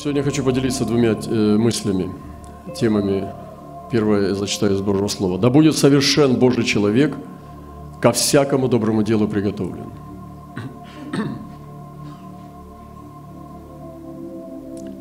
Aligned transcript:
Сегодня 0.00 0.22
хочу 0.22 0.44
поделиться 0.44 0.84
двумя 0.84 1.18
э, 1.26 1.56
мыслями, 1.56 2.08
темами. 2.76 3.26
Первое 3.90 4.28
я 4.28 4.34
зачитаю 4.36 4.74
из 4.76 4.80
Божьего 4.80 5.08
Слова. 5.08 5.38
«Да 5.38 5.50
будет 5.50 5.76
совершен 5.76 6.36
Божий 6.36 6.62
человек, 6.62 7.16
ко 8.00 8.12
всякому 8.12 8.68
доброму 8.68 9.02
делу 9.02 9.26
приготовлен». 9.26 9.90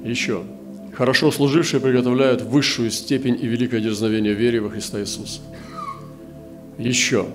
Еще. 0.04 0.41
«Хорошо 0.95 1.29
служившие 1.29 1.79
приготовляют 1.79 2.41
высшую 2.41 2.89
степень 2.89 3.38
и 3.39 3.45
великое 3.45 3.82
дерзновение 3.82 4.34
вере 4.34 4.61
во 4.61 4.71
Христа 4.71 5.00
Иисуса». 5.00 5.41
Еще. 6.79 7.27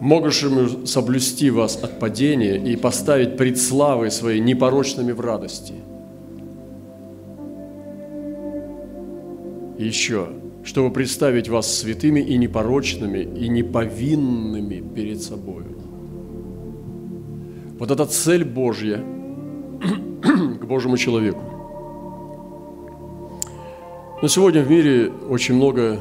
«Могущему 0.00 0.86
соблюсти 0.86 1.48
вас 1.48 1.82
от 1.82 1.98
падения 1.98 2.58
и 2.58 2.76
поставить 2.76 3.38
пред 3.38 3.58
славой 3.58 4.10
своей 4.10 4.40
непорочными 4.40 5.12
в 5.12 5.20
радости». 5.22 5.72
Еще, 9.78 10.28
чтобы 10.64 10.90
представить 10.90 11.48
вас 11.48 11.78
святыми 11.78 12.20
и 12.20 12.36
непорочными, 12.38 13.18
и 13.18 13.48
неповинными 13.48 14.82
перед 14.94 15.22
собой. 15.22 15.64
Вот 17.78 17.90
эта 17.90 18.06
цель 18.06 18.44
Божья 18.44 19.04
к 20.60 20.64
Божьему 20.64 20.96
человеку. 20.96 21.42
Но 24.22 24.28
сегодня 24.28 24.62
в 24.62 24.70
мире 24.70 25.12
очень 25.28 25.54
много, 25.54 26.00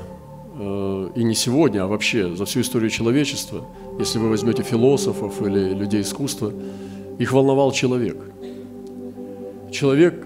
э, 0.57 1.09
и 1.15 1.23
не 1.23 1.35
сегодня, 1.35 1.83
а 1.83 1.87
вообще 1.87 2.33
за 2.33 2.45
всю 2.45 2.61
историю 2.61 2.89
человечества, 2.89 3.65
если 3.99 4.19
вы 4.19 4.29
возьмете 4.29 4.63
философов 4.63 5.41
или 5.41 5.73
людей 5.73 6.01
искусства, 6.01 6.53
их 7.19 7.33
волновал 7.33 7.73
человек. 7.73 8.17
Человек 9.69 10.25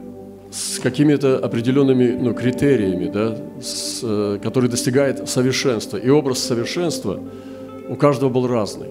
с 0.52 0.80
какими-то 0.80 1.38
определенными 1.38 2.12
ну, 2.12 2.34
критериями, 2.34 3.08
да, 3.08 3.38
с, 3.62 4.02
э, 4.04 4.40
который 4.42 4.70
достигает 4.70 5.30
совершенства. 5.30 5.98
И 5.98 6.10
образ 6.10 6.40
совершенства 6.40 7.20
у 7.88 7.96
каждого 7.96 8.30
был 8.30 8.48
разный. 8.48 8.90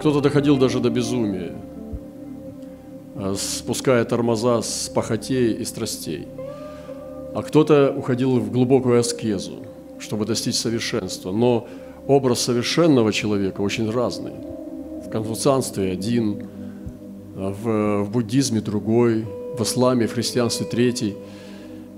Кто-то 0.00 0.20
доходил 0.20 0.58
даже 0.58 0.80
до 0.80 0.90
безумия, 0.90 1.54
э, 3.14 3.34
спуская 3.38 4.04
тормоза 4.04 4.60
с 4.60 4.90
похотей 4.94 5.54
и 5.54 5.64
страстей. 5.64 6.28
А 7.34 7.42
кто-то 7.42 7.94
уходил 7.96 8.38
в 8.38 8.50
глубокую 8.50 9.00
аскезу, 9.00 9.64
чтобы 9.98 10.26
достичь 10.26 10.56
совершенства. 10.56 11.32
Но 11.32 11.68
образ 12.06 12.40
совершенного 12.40 13.14
человека 13.14 13.62
очень 13.62 13.90
разный. 13.90 14.32
В 15.06 15.08
конфуцианстве 15.08 15.90
один, 15.90 16.48
в, 17.34 18.02
в 18.02 18.10
буддизме 18.10 18.60
другой– 18.60 19.24
в 19.56 19.62
исламе, 19.62 20.06
в 20.06 20.12
христианстве 20.14 20.66
третий. 20.66 21.16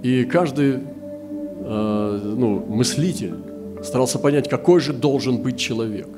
И 0.03 0.25
каждый 0.25 0.79
э, 0.79 2.21
ну, 2.37 2.65
мыслитель 2.69 3.35
старался 3.83 4.19
понять, 4.19 4.49
какой 4.49 4.81
же 4.81 4.93
должен 4.93 5.39
быть 5.39 5.59
человек. 5.59 6.09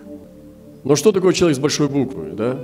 Но 0.85 0.97
что 0.97 1.13
такое 1.13 1.33
человек 1.33 1.57
с 1.57 1.61
большой 1.61 1.89
буквы, 1.89 2.33
да? 2.33 2.59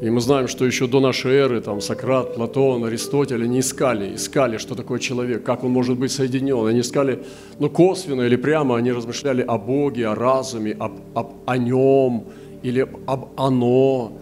И 0.00 0.08
мы 0.08 0.20
знаем, 0.22 0.48
что 0.48 0.64
еще 0.64 0.86
до 0.86 0.98
нашей 0.98 1.32
эры 1.32 1.60
там 1.60 1.82
Сократ, 1.82 2.34
Платон, 2.34 2.84
Аристотель, 2.84 3.44
они 3.44 3.60
искали, 3.60 4.14
искали, 4.14 4.56
что 4.56 4.74
такое 4.74 4.98
человек, 4.98 5.44
как 5.44 5.62
он 5.62 5.72
может 5.72 5.98
быть 5.98 6.10
соединен. 6.10 6.66
Они 6.66 6.80
искали, 6.80 7.22
ну, 7.58 7.68
косвенно 7.68 8.22
или 8.22 8.36
прямо, 8.36 8.76
они 8.76 8.92
размышляли 8.92 9.42
о 9.42 9.58
Боге, 9.58 10.08
о 10.08 10.14
разуме, 10.14 10.72
об, 10.72 10.92
об, 11.14 11.32
о 11.44 11.58
нем 11.58 12.24
или 12.62 12.88
об 13.06 13.28
оно 13.36 14.12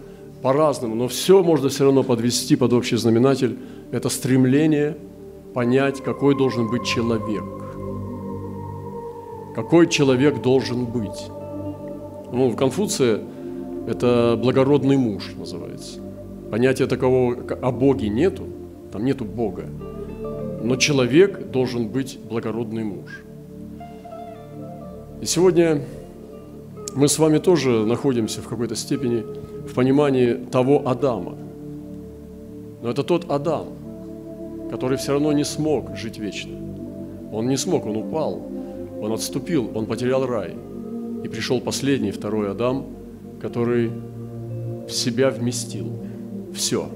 по-разному, 0.41 0.95
но 0.95 1.07
все 1.07 1.43
можно 1.43 1.69
все 1.69 1.85
равно 1.85 2.03
подвести 2.03 2.55
под 2.55 2.73
общий 2.73 2.95
знаменатель. 2.95 3.57
Это 3.91 4.09
стремление 4.09 4.97
понять, 5.53 6.01
какой 6.01 6.37
должен 6.37 6.69
быть 6.69 6.85
человек. 6.85 7.43
Какой 9.55 9.87
человек 9.87 10.41
должен 10.41 10.85
быть. 10.85 11.27
Ну, 12.31 12.49
в 12.49 12.55
Конфуции 12.55 13.19
это 13.87 14.39
благородный 14.41 14.97
муж 14.97 15.33
называется. 15.37 15.99
Понятия 16.51 16.87
такого 16.87 17.35
о 17.61 17.71
Боге 17.71 18.09
нету, 18.09 18.43
там 18.91 19.03
нету 19.03 19.25
Бога. 19.25 19.65
Но 20.63 20.75
человек 20.75 21.51
должен 21.51 21.87
быть 21.87 22.19
благородный 22.29 22.83
муж. 22.83 23.23
И 25.21 25.25
сегодня 25.25 25.81
мы 26.95 27.07
с 27.07 27.19
вами 27.19 27.39
тоже 27.39 27.85
находимся 27.85 28.41
в 28.41 28.47
какой-то 28.47 28.75
степени 28.75 29.23
в 29.69 29.73
понимании 29.73 30.33
того 30.33 30.87
Адама. 30.87 31.37
Но 32.81 32.89
это 32.89 33.03
тот 33.03 33.29
Адам, 33.29 33.67
который 34.71 34.97
все 34.97 35.13
равно 35.13 35.31
не 35.31 35.43
смог 35.43 35.95
жить 35.95 36.17
вечно. 36.17 36.51
Он 37.31 37.47
не 37.47 37.57
смог, 37.57 37.85
он 37.85 37.97
упал, 37.97 38.41
он 39.01 39.11
отступил, 39.11 39.69
он 39.75 39.85
потерял 39.85 40.25
рай. 40.25 40.55
И 41.23 41.27
пришел 41.27 41.61
последний, 41.61 42.11
второй 42.11 42.51
Адам, 42.51 42.85
который 43.41 43.91
в 44.87 44.91
себя 44.91 45.29
вместил 45.29 45.87
все. 46.53 46.89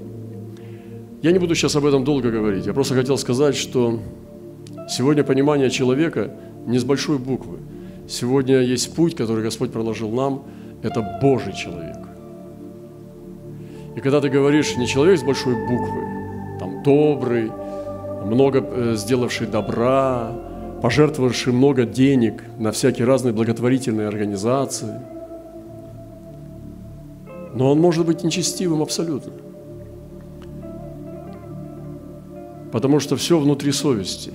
Я 1.22 1.32
не 1.32 1.38
буду 1.38 1.54
сейчас 1.54 1.76
об 1.76 1.86
этом 1.86 2.04
долго 2.04 2.30
говорить. 2.30 2.66
Я 2.66 2.72
просто 2.72 2.94
хотел 2.94 3.16
сказать, 3.18 3.54
что 3.54 4.00
сегодня 4.88 5.24
понимание 5.24 5.70
человека 5.70 6.30
не 6.66 6.78
с 6.78 6.84
большой 6.84 7.18
буквы. 7.18 7.58
Сегодня 8.08 8.60
есть 8.60 8.94
путь, 8.94 9.14
который 9.14 9.42
Господь 9.42 9.70
проложил 9.72 10.10
нам. 10.10 10.42
Это 10.82 11.18
Божий 11.22 11.54
человек. 11.54 12.03
И 13.96 14.00
когда 14.00 14.20
ты 14.20 14.28
говоришь 14.28 14.76
не 14.76 14.86
человек 14.86 15.18
с 15.18 15.22
большой 15.22 15.54
буквы, 15.54 16.02
там 16.58 16.82
добрый, 16.82 17.52
много 18.24 18.60
э, 18.60 18.94
сделавший 18.96 19.46
добра, 19.46 20.32
пожертвовавший 20.82 21.52
много 21.52 21.84
денег 21.84 22.42
на 22.58 22.72
всякие 22.72 23.06
разные 23.06 23.32
благотворительные 23.32 24.08
организации, 24.08 25.00
но 27.54 27.70
он 27.70 27.80
может 27.80 28.04
быть 28.04 28.24
нечестивым 28.24 28.82
абсолютно. 28.82 29.32
Потому 32.72 32.98
что 32.98 33.16
все 33.16 33.38
внутри 33.38 33.70
совести. 33.70 34.32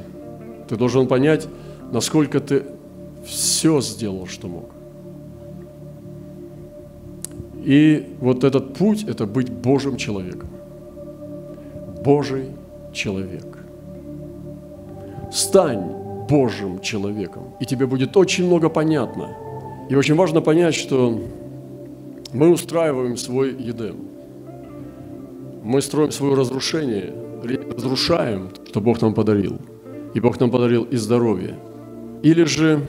Ты 0.69 0.77
должен 0.77 1.07
понять, 1.07 1.47
насколько 1.91 2.39
ты 2.39 2.63
все 3.25 3.81
сделал, 3.81 4.27
что 4.27 4.47
мог. 4.47 4.78
И 7.69 8.03
вот 8.19 8.43
этот 8.43 8.73
путь– 8.73 9.03
это 9.07 9.27
быть 9.27 9.51
Божьим 9.51 9.95
человеком. 9.95 10.49
Божий 12.03 12.45
человек. 12.93 13.45
Стань 15.31 15.91
Божьим 16.27 16.79
человеком, 16.79 17.43
и 17.59 17.65
тебе 17.67 17.85
будет 17.85 18.17
очень 18.17 18.47
много 18.47 18.69
понятно. 18.69 19.29
И 19.87 19.95
очень 19.95 20.15
важно 20.15 20.41
понять, 20.41 20.73
что 20.73 21.19
мы 22.33 22.49
устраиваем 22.49 23.17
свой 23.17 23.53
едем. 23.53 23.97
Мы 25.63 25.79
строим 25.83 26.11
свое 26.11 26.33
разрушение, 26.33 27.13
разрушаем, 27.75 28.49
что 28.67 28.81
Бог 28.81 28.99
нам 28.99 29.13
подарил. 29.13 29.59
И 30.15 30.19
Бог 30.19 30.39
нам 30.39 30.49
подарил 30.49 30.85
и 30.85 30.95
здоровье. 30.95 31.53
Или 32.23 32.45
же 32.45 32.81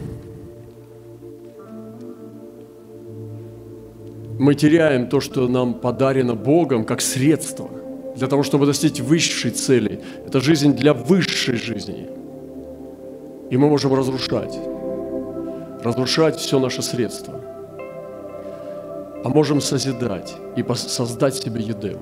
мы 4.41 4.55
теряем 4.55 5.07
то, 5.07 5.21
что 5.21 5.49
нам 5.49 5.75
подарено 5.75 6.35
Богом 6.35 6.87
как 6.87 7.03
средство 7.03 7.69
для 8.17 8.27
того, 8.27 8.43
чтобы 8.43 8.65
достичь 8.65 8.99
высшей 8.99 9.51
цели. 9.51 10.01
Это 10.27 10.41
жизнь 10.41 10.75
для 10.75 10.95
высшей 10.95 11.57
жизни. 11.57 12.09
И 13.51 13.57
мы 13.59 13.69
можем 13.69 13.93
разрушать. 13.93 14.59
Разрушать 15.85 16.37
все 16.37 16.59
наше 16.59 16.81
средство. 16.81 17.35
А 19.23 19.29
можем 19.29 19.61
созидать 19.61 20.35
и 20.57 20.65
создать 20.75 21.35
себе 21.35 21.61
еду. 21.61 21.99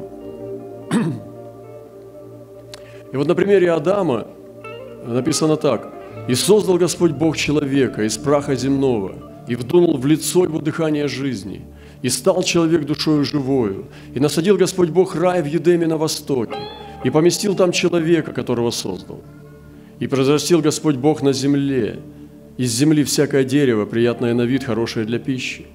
И 3.12 3.16
вот 3.16 3.26
на 3.26 3.34
примере 3.34 3.72
Адама 3.72 4.28
написано 5.04 5.56
так. 5.56 5.92
«И 6.28 6.34
создал 6.36 6.78
Господь 6.78 7.12
Бог 7.12 7.36
человека 7.36 8.04
из 8.04 8.16
праха 8.16 8.54
земного, 8.54 9.14
и 9.48 9.56
вдунул 9.56 9.96
в 9.96 10.06
лицо 10.06 10.44
его 10.44 10.60
дыхание 10.60 11.08
жизни, 11.08 11.64
и 12.02 12.08
стал 12.08 12.42
человек 12.42 12.84
душою 12.84 13.24
живою, 13.24 13.86
и 14.14 14.20
насадил 14.20 14.56
Господь 14.56 14.90
Бог 14.90 15.16
рай 15.16 15.42
в 15.42 15.46
Едеме 15.46 15.86
на 15.86 15.96
востоке, 15.96 16.58
и 17.04 17.10
поместил 17.10 17.54
там 17.54 17.72
человека, 17.72 18.32
которого 18.32 18.70
создал. 18.70 19.20
И 20.00 20.06
произрастил 20.06 20.60
Господь 20.60 20.96
Бог 20.96 21.22
на 21.22 21.32
земле, 21.32 21.98
из 22.56 22.72
земли 22.72 23.04
всякое 23.04 23.44
дерево, 23.44 23.84
приятное 23.84 24.34
на 24.34 24.42
вид, 24.42 24.64
хорошее 24.64 25.06
для 25.06 25.18
пищи, 25.18 25.66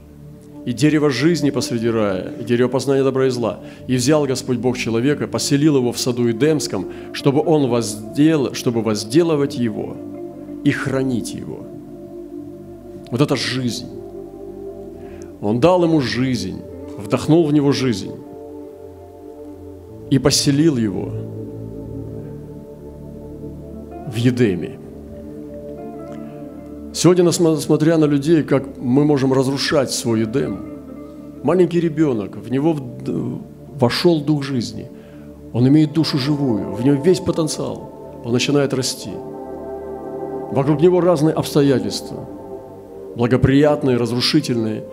и 0.66 0.72
дерево 0.72 1.10
жизни 1.10 1.50
посреди 1.50 1.90
рая, 1.90 2.34
и 2.40 2.44
дерево 2.44 2.70
познания 2.70 3.04
добра 3.04 3.28
и 3.28 3.30
зла. 3.30 3.60
И 3.88 3.96
взял 3.96 4.26
Господь 4.26 4.58
Бог 4.58 4.78
человека, 4.78 5.28
поселил 5.28 5.76
его 5.78 5.92
в 5.92 6.00
саду 6.00 6.30
Эдемском, 6.32 6.88
чтобы 7.12 7.42
он 7.46 7.70
воздел, 7.70 8.54
чтобы 8.54 8.82
возделывать 8.82 9.56
его 9.56 9.98
и 10.64 10.72
хранить 10.72 11.34
его. 11.34 11.68
Вот 13.12 13.20
это 13.20 13.36
жизнь. 13.36 13.88
Он 15.44 15.60
дал 15.60 15.84
ему 15.84 16.00
жизнь, 16.00 16.62
вдохнул 16.98 17.46
в 17.46 17.52
него 17.54 17.74
жизнь 17.74 18.12
и 20.10 20.18
поселил 20.18 20.78
его 20.78 21.12
в 24.08 24.16
Едеме. 24.16 24.80
Сегодня, 26.94 27.30
смотря 27.32 27.98
на 27.98 28.06
людей, 28.06 28.44
как 28.44 28.78
мы 28.78 29.04
можем 29.04 29.34
разрушать 29.34 29.92
свой 29.92 30.22
Едем, 30.22 30.60
маленький 31.44 31.82
ребенок, 31.82 32.38
в 32.38 32.50
него 32.50 32.78
вошел 33.78 34.22
дух 34.22 34.44
жизни, 34.44 34.90
он 35.52 35.68
имеет 35.68 35.92
душу 35.92 36.18
живую, 36.18 36.72
в 36.72 36.86
нем 36.86 37.02
весь 37.02 37.20
потенциал, 37.20 38.22
он 38.24 38.32
начинает 38.32 38.74
расти. 38.74 39.12
Вокруг 40.52 40.80
него 40.80 41.02
разные 41.02 41.34
обстоятельства, 41.34 42.30
благоприятные, 43.18 43.98
разрушительные. 43.98 44.84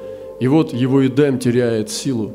И 0.41 0.49
вот 0.49 0.73
его 0.73 1.07
Эдем 1.07 1.39
теряет 1.39 1.91
силу, 1.91 2.33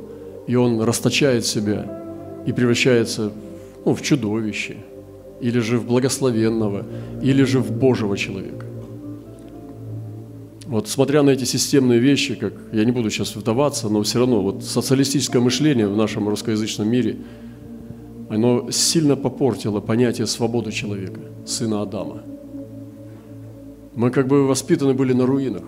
и 0.48 0.56
он 0.56 0.80
расточает 0.82 1.46
себя 1.46 2.04
и 2.46 2.54
превращается 2.54 3.32
ну, 3.84 3.96
в 3.96 4.02
чудовище, 4.04 4.78
или 5.42 5.60
же 5.60 5.80
в 5.80 5.88
благословенного, 5.88 6.86
или 7.24 7.44
же 7.44 7.60
в 7.60 7.72
Божьего 7.72 8.16
человека. 8.16 8.66
Вот 10.68 10.88
смотря 10.88 11.24
на 11.24 11.32
эти 11.32 11.46
системные 11.46 12.00
вещи, 12.00 12.36
как 12.36 12.54
я 12.72 12.86
не 12.86 12.92
буду 12.92 13.10
сейчас 13.10 13.36
вдаваться, 13.36 13.90
но 13.90 14.04
все 14.04 14.20
равно 14.20 14.42
вот 14.42 14.64
социалистическое 14.64 15.42
мышление 15.42 15.88
в 15.88 15.98
нашем 15.98 16.30
русскоязычном 16.30 16.88
мире, 16.88 17.18
оно 18.30 18.70
сильно 18.72 19.16
попортило 19.16 19.80
понятие 19.80 20.28
свободы 20.28 20.72
человека, 20.72 21.22
сына 21.46 21.82
Адама. 21.82 22.22
Мы 23.96 24.12
как 24.12 24.28
бы 24.28 24.48
воспитаны 24.48 24.94
были 24.94 25.14
на 25.14 25.26
руинах, 25.26 25.64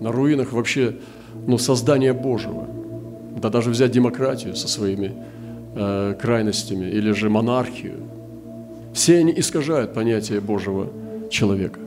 на 0.00 0.10
руинах 0.10 0.52
вообще 0.52 0.96
ну, 1.46 1.58
создания 1.58 2.12
Божьего. 2.12 2.66
Да 3.42 3.50
даже 3.50 3.70
взять 3.70 3.92
демократию 3.92 4.56
со 4.56 4.68
своими 4.68 5.12
э, 5.74 6.14
крайностями 6.20 6.86
или 6.86 7.12
же 7.12 7.30
монархию. 7.30 7.98
Все 8.92 9.18
они 9.18 9.32
искажают 9.36 9.92
понятие 9.92 10.40
Божьего 10.40 10.88
человека 11.30 11.80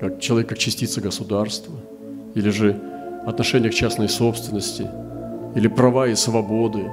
как 0.00 0.18
человек 0.18 0.48
как 0.48 0.58
частица 0.58 1.00
государства, 1.00 1.74
или 2.34 2.48
же 2.48 2.80
отношение 3.26 3.70
к 3.70 3.74
частной 3.74 4.08
собственности, 4.08 4.88
или 5.54 5.68
права 5.68 6.06
и 6.06 6.14
свободы, 6.14 6.90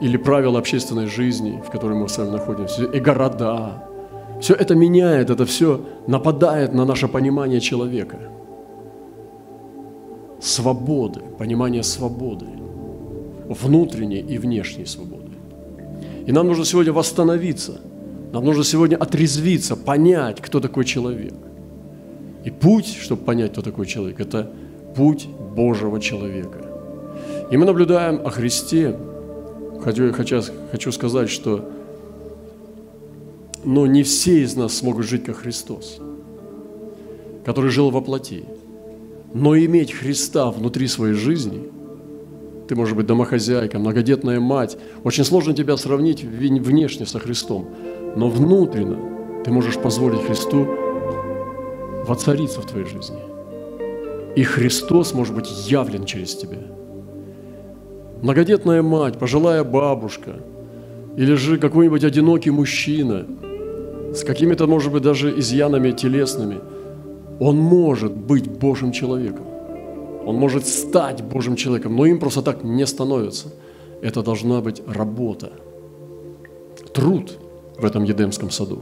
или 0.00 0.16
правила 0.16 0.58
общественной 0.58 1.06
жизни, 1.06 1.62
в 1.64 1.70
которой 1.70 1.96
мы 1.96 2.08
с 2.08 2.18
вами 2.18 2.30
находимся, 2.30 2.84
и 2.84 3.00
города. 3.00 3.84
Все 4.40 4.54
это 4.54 4.74
меняет, 4.74 5.30
это 5.30 5.46
все 5.46 5.80
нападает 6.06 6.74
на 6.74 6.84
наше 6.84 7.06
понимание 7.06 7.60
человека. 7.60 8.18
Свободы, 10.40 11.20
понимание 11.38 11.82
свободы, 11.82 12.46
внутренней 13.48 14.20
и 14.20 14.38
внешней 14.38 14.86
свободы. 14.86 15.32
И 16.26 16.32
нам 16.32 16.46
нужно 16.46 16.64
сегодня 16.64 16.92
восстановиться– 16.92 17.80
нам 18.36 18.44
нужно 18.44 18.64
сегодня 18.64 18.96
отрезвиться, 18.96 19.76
понять, 19.76 20.42
кто 20.42 20.60
такой 20.60 20.84
человек. 20.84 21.32
И 22.44 22.50
путь, 22.50 22.86
чтобы 22.86 23.22
понять, 23.22 23.52
кто 23.52 23.62
такой 23.62 23.86
человек, 23.86 24.20
это 24.20 24.52
путь 24.94 25.26
Божьего 25.26 26.00
человека. 26.00 26.58
И 27.50 27.56
мы 27.56 27.64
наблюдаем 27.64 28.20
о 28.26 28.30
Христе. 28.30 28.94
Хочу, 29.82 30.12
хочу, 30.12 30.42
хочу 30.70 30.92
сказать, 30.92 31.30
что 31.30 31.70
но 33.64 33.86
не 33.86 34.02
все 34.02 34.42
из 34.42 34.54
нас 34.54 34.74
смогут 34.74 35.06
жить 35.06 35.24
как 35.24 35.36
Христос, 35.36 35.98
который 37.44 37.70
жил 37.70 37.90
во 37.90 38.00
плоти. 38.00 38.44
Но 39.34 39.56
иметь 39.56 39.92
Христа 39.92 40.50
внутри 40.50 40.86
своей 40.86 41.14
жизни, 41.14 41.68
ты 42.68 42.74
можешь 42.74 42.94
быть 42.94 43.06
домохозяйка, 43.06 43.78
многодетная 43.78 44.40
мать, 44.40 44.76
очень 45.04 45.24
сложно 45.24 45.54
тебя 45.54 45.76
сравнить 45.76 46.24
внешне 46.24 47.06
со 47.06 47.18
Христом 47.18 47.68
но 48.16 48.30
внутренно 48.30 48.98
ты 49.44 49.52
можешь 49.52 49.76
позволить 49.76 50.24
Христу 50.24 50.66
воцариться 52.06 52.62
в 52.62 52.66
твоей 52.66 52.86
жизни. 52.86 53.18
И 54.34 54.42
Христос 54.42 55.14
может 55.14 55.34
быть 55.34 55.48
явлен 55.68 56.04
через 56.04 56.34
тебя. 56.34 56.58
Многодетная 58.22 58.82
мать, 58.82 59.18
пожилая 59.18 59.62
бабушка, 59.64 60.40
или 61.16 61.34
же 61.34 61.58
какой-нибудь 61.58 62.04
одинокий 62.04 62.50
мужчина 62.50 63.26
с 64.14 64.24
какими-то, 64.24 64.66
может 64.66 64.92
быть, 64.92 65.02
даже 65.02 65.38
изъянами 65.38 65.92
телесными, 65.92 66.58
он 67.40 67.56
может 67.58 68.12
быть 68.12 68.48
Божьим 68.48 68.92
человеком. 68.92 69.46
Он 70.24 70.36
может 70.36 70.66
стать 70.66 71.22
Божьим 71.22 71.56
человеком, 71.56 71.96
но 71.96 72.06
им 72.06 72.18
просто 72.18 72.42
так 72.42 72.64
не 72.64 72.86
становится. 72.86 73.52
Это 74.02 74.22
должна 74.22 74.60
быть 74.60 74.82
работа, 74.86 75.52
труд– 76.92 77.38
в 77.78 77.84
этом 77.84 78.04
Едемском 78.04 78.50
саду. 78.50 78.80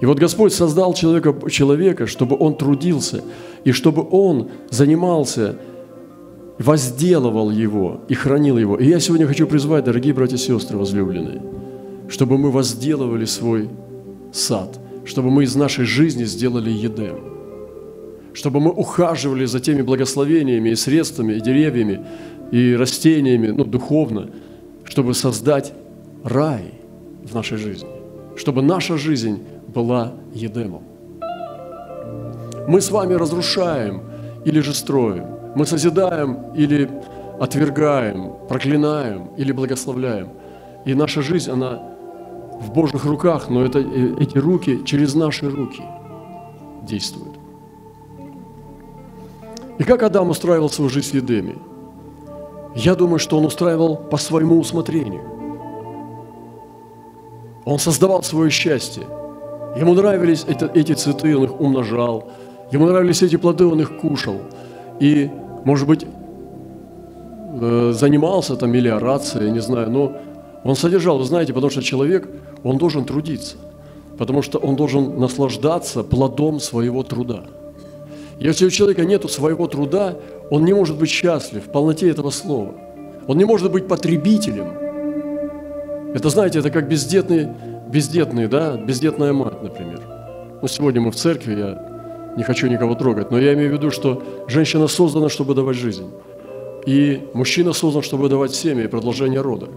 И 0.00 0.06
вот 0.06 0.18
Господь 0.18 0.52
создал 0.52 0.94
человека, 0.94 1.34
человека, 1.50 2.06
чтобы 2.06 2.36
он 2.38 2.56
трудился, 2.56 3.22
и 3.64 3.72
чтобы 3.72 4.06
он 4.10 4.48
занимался, 4.70 5.56
возделывал 6.58 7.50
его 7.50 8.00
и 8.08 8.14
хранил 8.14 8.56
его. 8.56 8.76
И 8.76 8.86
я 8.86 9.00
сегодня 9.00 9.26
хочу 9.26 9.46
призвать, 9.46 9.84
дорогие 9.84 10.14
братья 10.14 10.36
и 10.36 10.38
сестры 10.38 10.78
возлюбленные, 10.78 11.42
чтобы 12.08 12.38
мы 12.38 12.50
возделывали 12.50 13.26
свой 13.26 13.68
сад, 14.32 14.78
чтобы 15.04 15.30
мы 15.30 15.44
из 15.44 15.54
нашей 15.54 15.84
жизни 15.84 16.24
сделали 16.24 16.70
Едем, 16.70 17.29
чтобы 18.34 18.60
мы 18.60 18.70
ухаживали 18.70 19.44
за 19.44 19.60
теми 19.60 19.82
благословениями 19.82 20.70
и 20.70 20.76
средствами, 20.76 21.34
и 21.34 21.40
деревьями, 21.40 22.04
и 22.52 22.74
растениями, 22.74 23.48
ну, 23.48 23.64
духовно, 23.64 24.30
чтобы 24.84 25.14
создать 25.14 25.72
рай– 26.24 26.74
в 27.22 27.34
нашей 27.34 27.58
жизни, 27.58 27.88
чтобы 28.36 28.62
наша 28.62 28.96
жизнь 28.96 29.42
была 29.68 30.12
Едемом. 30.34 30.82
Мы 32.68 32.80
с 32.80 32.90
вами 32.90 33.14
разрушаем 33.14 34.02
или 34.44 34.60
же 34.60 34.74
строим, 34.74 35.24
мы 35.54 35.66
созидаем 35.66 36.38
или 36.56 36.88
отвергаем, 37.40 38.32
проклинаем 38.48 39.30
или 39.36 39.52
благословляем. 39.52 40.28
И 40.86 40.94
наша 40.94 41.22
жизнь, 41.22 41.50
она 41.50 41.82
в 42.60 42.72
Божьих 42.72 43.04
руках, 43.04 43.48
но 43.48 43.64
это, 43.64 43.78
э, 43.78 44.14
эти 44.20 44.38
руки 44.38 44.80
через 44.84 45.14
наши 45.14 45.48
руки 45.48 45.82
действуют. 46.82 47.29
И 49.80 49.84
как 49.84 50.02
Адам 50.02 50.30
устраивал 50.30 50.70
свою 50.70 50.90
жизнь 50.90 51.10
в 51.10 51.14
Едеме? 51.14 51.56
Я 52.76 52.94
думаю, 52.94 53.18
что 53.18 53.38
он 53.38 53.44
устраивал 53.44 53.96
по 53.96 54.16
своему 54.16 54.60
усмотрению– 54.60 55.22
он 57.64 57.78
создавал 57.78 58.22
свое 58.22 58.50
счастье. 58.50 59.04
Ему 59.76 59.94
нравились 59.94 60.44
это, 60.48 60.70
эти 60.74 60.92
цветы, 60.92 61.36
он 61.36 61.44
их 61.44 61.60
умножал. 61.60 62.28
Ему 62.72 62.86
нравились 62.86 63.22
эти 63.22 63.36
плоды, 63.36 63.66
он 63.66 63.80
их 63.80 63.98
кушал. 63.98 64.36
И, 64.98 65.30
может 65.64 65.86
быть, 65.86 66.04
э, 67.60 67.92
занимался 67.94 68.56
там 68.56 68.70
мелиорацией, 68.70 69.50
не 69.50 69.60
знаю, 69.60 69.90
но 69.90 70.12
он 70.64 70.74
содержал, 70.76 71.18
вы 71.18 71.24
знаете, 71.24 71.52
потому 71.52 71.70
что 71.70 71.82
человек, 71.82 72.28
он 72.64 72.78
должен 72.78 73.04
трудиться, 73.04 73.56
потому 74.18 74.42
что 74.42 74.58
он 74.58 74.76
должен 74.76 75.18
наслаждаться 75.18 76.02
плодом 76.02 76.60
своего 76.60 77.02
труда. 77.02 77.44
Если 78.40 78.66
у 78.66 78.70
человека 78.70 79.04
нет 79.04 79.30
своего 79.30 79.66
труда, 79.68 80.16
он 80.50 80.64
не 80.64 80.72
может 80.72 80.98
быть 80.98 81.10
счастлив 81.10 81.66
в 81.66 81.70
полноте 81.70 82.10
этого 82.10 82.30
слова. 82.30 82.74
Он 83.28 83.38
не 83.38 83.44
может 83.44 83.70
быть 83.70 83.86
потребителем– 83.86 84.66
это, 86.12 86.28
знаете, 86.28 86.58
это 86.58 86.70
как 86.70 86.88
бездетный, 86.88 87.48
бездетный, 87.88 88.48
да, 88.48 88.76
бездетная 88.76 89.32
мать, 89.32 89.62
например. 89.62 90.00
Ну, 90.60 90.66
сегодня 90.66 91.00
мы 91.00 91.12
в 91.12 91.16
церкви, 91.16 91.56
я 91.56 92.34
не 92.36 92.42
хочу 92.42 92.66
никого 92.66 92.96
трогать, 92.96 93.30
но 93.30 93.38
я 93.38 93.54
имею 93.54 93.70
в 93.70 93.72
виду, 93.74 93.92
что 93.92 94.22
женщина 94.48 94.88
создана, 94.88 95.28
чтобы 95.28 95.54
давать 95.54 95.76
жизнь. 95.76 96.10
И 96.84 97.22
мужчина 97.32 97.72
создан, 97.72 98.02
чтобы 98.02 98.28
давать 98.28 98.54
семя 98.54 98.84
и 98.84 98.86
продолжение 98.88 99.40
рода. 99.40 99.68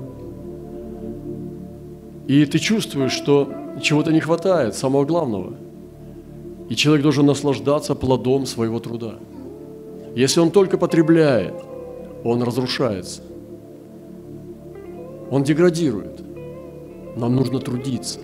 И 2.27 2.45
ты 2.47 2.57
чувствуешь, 2.57 3.11
что 3.11 3.51
чего-то 3.81 4.11
не 4.11 4.19
хватает, 4.19 4.75
самого 4.75 5.05
главного. 5.05 5.53
И 6.73 6.75
человек 6.75 7.03
должен 7.03 7.27
наслаждаться 7.27 7.93
плодом 7.93 8.47
своего 8.47 8.79
труда. 8.79 9.13
Если 10.15 10.39
он 10.39 10.49
только 10.49 10.79
потребляет, 10.79 11.53
он 12.23 12.41
разрушается. 12.41 13.21
Он 15.29 15.43
деградирует. 15.43 16.23
Нам 17.15 17.35
нужно 17.35 17.59
трудиться. 17.59 18.17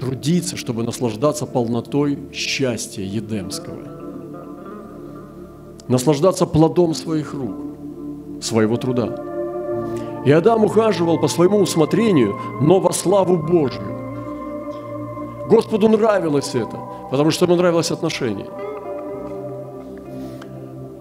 Трудиться, 0.00 0.56
чтобы 0.56 0.84
наслаждаться 0.84 1.44
полнотой 1.44 2.18
счастья 2.32 3.02
Едемского. 3.02 3.76
Наслаждаться 5.86 6.46
плодом 6.46 6.94
своих 6.94 7.34
рук, 7.34 8.40
своего 8.40 8.78
труда. 8.78 9.22
И 10.24 10.30
Адам 10.30 10.64
ухаживал 10.64 11.20
по 11.20 11.28
своему 11.28 11.58
усмотрению, 11.58 12.40
но 12.62 12.80
во 12.80 12.94
славу 12.94 13.36
Божью. 13.36 13.98
Господу 15.50 15.90
нравилось 15.90 16.54
это, 16.54 16.89
потому 17.10 17.30
что 17.30 17.44
ему 17.44 17.56
нравилось 17.56 17.90
отношение. 17.90 18.46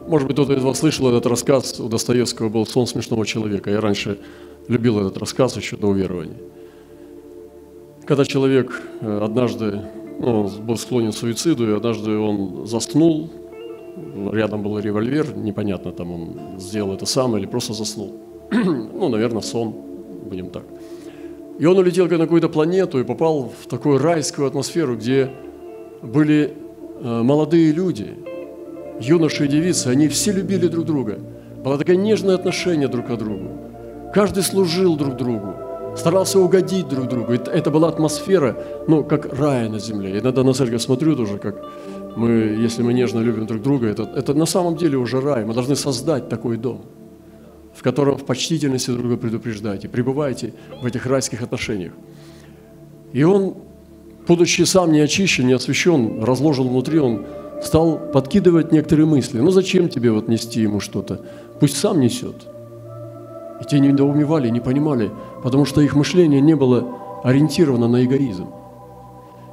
Может 0.07 0.27
быть, 0.27 0.35
кто-то 0.35 0.53
из 0.53 0.63
вас 0.63 0.79
слышал 0.79 1.07
этот 1.07 1.27
рассказ, 1.27 1.79
у 1.79 1.87
Достоевского 1.87 2.49
был 2.49 2.65
«Сон 2.65 2.87
смешного 2.87 3.27
человека». 3.27 3.69
Я 3.69 3.79
раньше 3.79 4.17
любил 4.67 4.99
этот 4.99 5.17
рассказ 5.17 5.55
еще 5.55 5.77
до 5.77 5.87
уверования. 5.87 6.37
когда 8.05 8.25
человек 8.25 8.81
э, 9.01 9.19
однажды 9.23 9.83
ну, 10.19 10.49
был 10.49 10.77
склонен 10.77 11.11
к 11.11 11.15
суициду, 11.15 11.69
и 11.69 11.75
однажды 11.75 12.17
он 12.17 12.65
заснул, 12.65 13.29
рядом 14.31 14.63
был 14.63 14.79
револьвер, 14.79 15.35
непонятно, 15.37 15.91
там 15.91 16.11
он 16.11 16.59
сделал 16.59 16.93
это 16.93 17.05
сам 17.05 17.37
или 17.37 17.45
просто 17.45 17.73
заснул. 17.73 18.15
ну, 18.51 19.09
наверное, 19.09 19.41
сон, 19.41 19.75
будем 20.25 20.49
так. 20.49 20.63
И 21.59 21.65
он 21.65 21.77
улетел 21.77 22.07
на 22.07 22.17
какую-то 22.17 22.49
планету 22.49 22.99
и 22.99 23.03
попал 23.03 23.51
в 23.63 23.67
такую 23.67 23.99
райскую 23.99 24.47
атмосферу, 24.47 24.95
где 24.95 25.29
были 26.01 26.53
э, 27.01 27.21
молодые 27.23 27.71
люди, 27.71 28.17
юноши 28.99 29.45
и 29.45 29.47
девицы, 29.47 29.87
они 29.87 30.07
все 30.07 30.31
любили 30.31 30.67
друг 30.67 30.85
друга. 30.85 31.19
Было 31.63 31.77
такое 31.77 31.95
нежное 31.95 32.35
отношение 32.35 32.87
друг 32.87 33.07
к 33.07 33.17
другу. 33.17 33.49
Каждый 34.13 34.43
служил 34.43 34.95
друг 34.95 35.17
другу, 35.17 35.53
старался 35.95 36.39
угодить 36.39 36.87
друг 36.87 37.07
другу. 37.07 37.33
Это 37.33 37.69
была 37.69 37.89
атмосфера, 37.89 38.55
ну, 38.87 39.03
как 39.03 39.33
рая 39.33 39.69
на 39.69 39.79
земле. 39.79 40.19
Иногда 40.19 40.43
на 40.43 40.53
церковь 40.53 40.81
смотрю 40.81 41.15
тоже, 41.15 41.37
как 41.37 41.63
мы, 42.15 42.29
если 42.65 42.81
мы 42.81 42.93
нежно 42.93 43.19
любим 43.19 43.45
друг 43.45 43.61
друга, 43.61 43.87
это, 43.87 44.03
это 44.03 44.33
на 44.33 44.45
самом 44.45 44.75
деле 44.75 44.97
уже 44.97 45.21
рай. 45.21 45.45
Мы 45.45 45.53
должны 45.53 45.75
создать 45.75 46.29
такой 46.29 46.57
дом, 46.57 46.81
в 47.73 47.83
котором 47.83 48.17
в 48.17 48.25
почтительности 48.25 48.91
друг 48.91 49.01
друга 49.01 49.17
предупреждаете, 49.17 49.87
пребывайте 49.89 50.53
в 50.81 50.85
этих 50.85 51.05
райских 51.05 51.41
отношениях. 51.41 51.93
И 53.13 53.23
он, 53.23 53.55
будучи 54.29 54.61
сам 54.61 54.91
не 54.91 54.99
очищен, 54.99 55.47
не 55.47 55.53
освящен, 55.53 56.23
разложен 56.23 56.67
внутри, 56.67 56.99
он 56.99 57.25
стал 57.63 57.99
подкидывать 58.13 58.71
некоторые 58.71 59.07
мысли. 59.07 59.39
Ну 59.39 59.49
зачем 59.49 59.89
тебе 59.89 60.11
вот 60.11 60.29
нести 60.29 60.61
ему 60.61 60.79
что-то? 60.79 61.21
Пусть 61.59 61.77
сам 61.77 61.99
несет. 61.99 62.35
И 63.59 63.65
те 63.65 63.79
недоумевали, 63.79 64.49
не 64.49 64.61
понимали, 64.61 65.09
потому 65.43 65.65
что 65.65 65.81
их 65.81 65.95
мышление 65.95 66.41
не 66.41 66.55
было 66.55 66.87
ориентировано 67.23 67.87
на 67.87 68.05
эгоизм. 68.05 68.47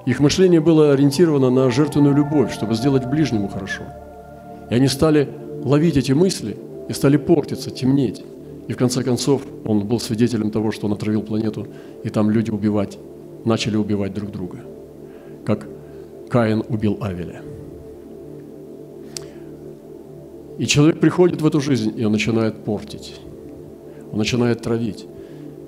Их 0.04 0.21
мышление 0.21 0.61
было 0.61 0.92
ориентировано 0.92 1.50
на 1.50 1.71
жертвенную 1.71 2.14
любовь, 2.14 2.52
чтобы 2.52 2.75
сделать 2.75 3.06
ближнему 3.06 3.49
хорошо. 3.49 3.83
И 4.71 4.75
они 4.75 4.88
стали 4.88 5.28
ловить 5.64 5.97
эти 5.97 6.12
мысли 6.12 6.56
и 6.88 6.92
стали 6.92 7.16
портиться, 7.16 7.71
темнеть. 7.71 8.23
И 8.68 8.73
в 8.75 8.76
конце 8.76 9.02
концов 9.02 9.40
он 9.64 9.87
был 9.87 10.00
свидетелем 10.00 10.50
того, 10.50 10.71
что 10.71 10.87
он 10.87 10.92
отравил 10.92 11.23
планету, 11.23 11.66
и 12.04 12.11
там 12.11 12.30
люди 12.30 12.50
убивать, 12.50 12.99
начали 13.46 13.76
убивать 13.76 14.12
друг 14.12 14.30
друга, 14.30 14.58
как 15.44 15.66
Каин 16.28 16.62
убил 16.68 16.98
Авеля. 17.00 17.42
И 20.58 20.66
человек 20.66 21.00
приходит 21.00 21.40
в 21.40 21.46
эту 21.46 21.60
жизнь, 21.60 21.92
и 21.96 22.04
он 22.04 22.12
начинает 22.12 22.64
портить, 22.64 23.20
он 24.12 24.18
начинает 24.18 24.62
травить. 24.62 25.06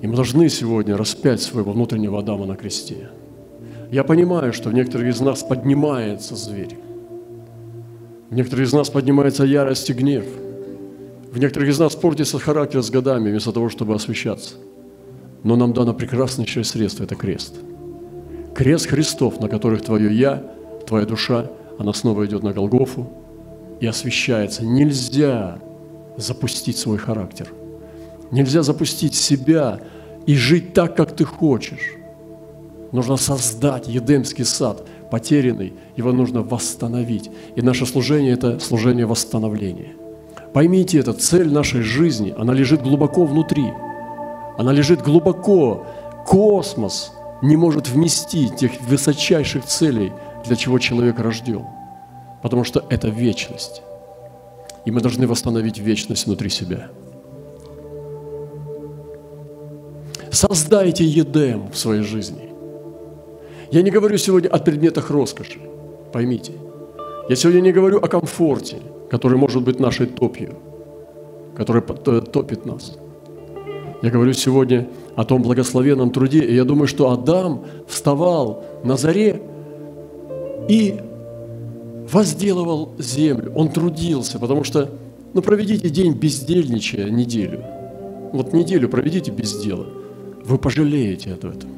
И 0.01 0.07
мы 0.07 0.15
должны 0.15 0.49
сегодня 0.49 0.95
распять 0.95 1.41
своего 1.41 1.71
внутреннего 1.71 2.19
Адама 2.19 2.45
на 2.45 2.55
кресте– 2.55 3.09
я 3.91 4.03
понимаю, 4.03 4.53
что 4.53 4.69
в 4.69 4.73
некоторых 4.73 5.07
из 5.07 5.19
нас 5.19 5.41
поднимается 5.41 6.35
зверь. 6.35 6.77
В 8.29 8.35
некоторых 8.35 8.67
из 8.67 8.73
нас 8.73 8.89
поднимается 8.89 9.43
ярость 9.43 9.89
и 9.89 9.93
гнев. 9.93 10.25
В 11.31 11.39
некоторых 11.39 11.69
из 11.69 11.79
нас 11.79 11.95
портится 11.95 12.37
характер 12.37 12.83
с 12.83 12.91
годами, 12.91 13.31
вместо 13.31 13.51
того, 13.51 13.69
чтобы 13.69 13.95
освещаться. 13.95 14.55
Но 15.43 15.55
нам 15.55 15.73
дано 15.73 15.93
прекраснейшее 15.93 16.63
средство– 16.63 17.03
это 17.05 17.15
крест. 17.15 17.55
Крест 18.55 18.87
Христов, 18.87 19.39
на 19.39 19.47
которых 19.47 19.83
твое 19.83 20.13
«я», 20.13 20.43
твоя 20.85 21.05
душа, 21.05 21.47
она 21.77 21.93
снова 21.93 22.25
идет 22.25 22.43
на 22.43 22.51
Голгофу 22.51 23.09
и 23.79 23.85
освещается. 23.85 24.65
Нельзя 24.65 25.59
запустить 26.17 26.77
свой 26.77 26.97
характер. 26.97 27.47
Нельзя 28.31 28.63
запустить 28.63 29.15
себя 29.15 29.79
и 30.25 30.35
жить 30.35 30.73
так, 30.73 30.95
как 30.95 31.15
ты 31.15 31.23
хочешь. 31.23 31.95
Нужно 32.91 33.17
создать 33.17 33.87
Едемский 33.87 34.45
сад, 34.45 34.85
потерянный, 35.09 35.73
его 35.95 36.11
нужно 36.11 36.41
восстановить. 36.41 37.29
И 37.55 37.61
наше 37.61 37.85
служение– 37.85 38.33
это 38.33 38.59
служение 38.59 39.05
восстановления. 39.05 39.93
Поймите 40.53 40.99
это, 40.99 41.13
цель 41.13 41.51
нашей 41.51 41.81
жизни, 41.81 42.33
она 42.37 42.53
лежит 42.53 42.81
глубоко 42.81 43.25
внутри. 43.25 43.71
Она 44.59 44.73
лежит 44.73 45.01
глубоко. 45.01 45.85
Космос 46.25 47.13
не 47.41 47.55
может 47.55 47.87
вместить 47.87 48.57
тех 48.57 48.71
высочайших 48.81 49.63
целей, 49.63 50.11
для 50.45 50.57
чего 50.57 50.79
человек 50.79 51.17
рожден. 51.17 51.63
Потому 52.43 52.65
что 52.65 52.83
это 52.89 53.07
вечность. 53.07 53.81
И 54.83 54.91
мы 54.91 54.99
должны 54.99 55.27
восстановить 55.27 55.77
вечность 55.77 56.25
внутри 56.25 56.49
себя. 56.49 56.89
Создайте 60.29 61.05
Едем 61.05 61.71
в 61.71 61.77
своей 61.77 62.03
жизни. 62.03 62.49
Я 63.71 63.81
не 63.81 63.91
говорю 63.91 64.17
сегодня 64.17 64.49
о 64.49 64.59
предметах 64.59 65.09
роскоши, 65.09 65.61
поймите. 66.11 66.51
Я 67.29 67.37
сегодня 67.37 67.61
не 67.61 67.71
говорю 67.71 67.99
о 67.99 68.09
комфорте, 68.09 68.75
который 69.09 69.37
может 69.37 69.63
быть 69.63 69.79
нашей 69.79 70.07
топью, 70.07 70.57
который 71.55 71.81
топит 71.81 72.65
нас. 72.65 72.98
Я 74.01 74.11
говорю 74.11 74.33
сегодня 74.33 74.87
о 75.15 75.25
том 75.25 75.41
благословенном 75.41 76.11
труде, 76.11 76.39
и 76.39 76.55
я 76.55 76.63
думаю, 76.63 76.87
что 76.87 77.11
Адам 77.11 77.65
вставал 77.87 78.63
на 78.83 78.95
заре 78.95 79.41
и 80.69 80.95
возделывал 82.11 82.93
землю, 82.97 83.51
он 83.55 83.69
трудился, 83.69 84.39
потому 84.39 84.63
что, 84.63 84.89
ну, 85.33 85.41
проведите 85.41 85.89
день 85.89 86.13
бездельничая 86.13 87.09
неделю. 87.09 87.63
Вот 88.31 88.53
неделю 88.53 88.87
проведите 88.89 89.31
без 89.31 89.61
дела. 89.61 89.85
Вы 90.45 90.57
пожалеете 90.57 91.33
об 91.33 91.45
этом 91.45 91.69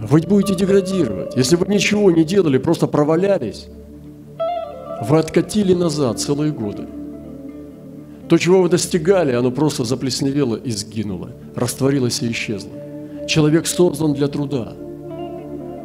вы 0.00 0.20
будете 0.20 0.54
деградировать. 0.54 1.34
Если 1.36 1.56
вы 1.56 1.66
ничего 1.66 2.10
не 2.10 2.24
делали, 2.24 2.58
просто 2.58 2.86
провалялись, 2.86 3.66
вы 5.02 5.18
откатили 5.18 5.74
назад 5.74 6.20
целые 6.20 6.52
годы. 6.52 6.86
То, 8.28 8.36
чего 8.36 8.60
вы 8.60 8.68
достигали, 8.68 9.32
оно 9.32 9.50
просто 9.50 9.84
заплесневело 9.84 10.56
и 10.56 10.70
сгинуло, 10.70 11.30
растворилось 11.56 12.22
и 12.22 12.30
исчезло. 12.30 12.72
Человек 13.26 13.66
создан 13.66 14.12
для 14.12 14.28
труда, 14.28 14.74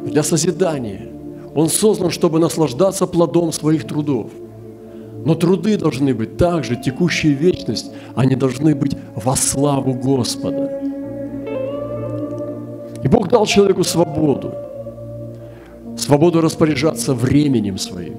для 0.04 0.22
созидания. 0.22 1.08
Он 1.54 1.68
создан, 1.68 2.10
чтобы 2.10 2.38
наслаждаться 2.38 3.06
плодом 3.06 3.50
своих 3.50 3.86
трудов. 3.86 4.30
Но 5.24 5.34
труды 5.34 5.78
должны 5.78 6.12
быть 6.14 6.36
также 6.36 6.76
текущая 6.76 7.32
вечность, 7.32 7.90
они 8.14 8.36
должны 8.36 8.74
быть 8.74 8.94
во 9.14 9.36
славу 9.36 9.94
Господа. 9.94 10.82
И 13.02 13.08
Бог 13.08 13.28
дал 13.28 13.46
человеку 13.46 13.84
свободу. 13.84 14.52
Свободу 15.96 16.42
распоряжаться 16.42 17.14
временем 17.14 17.78
своим. 17.78 18.16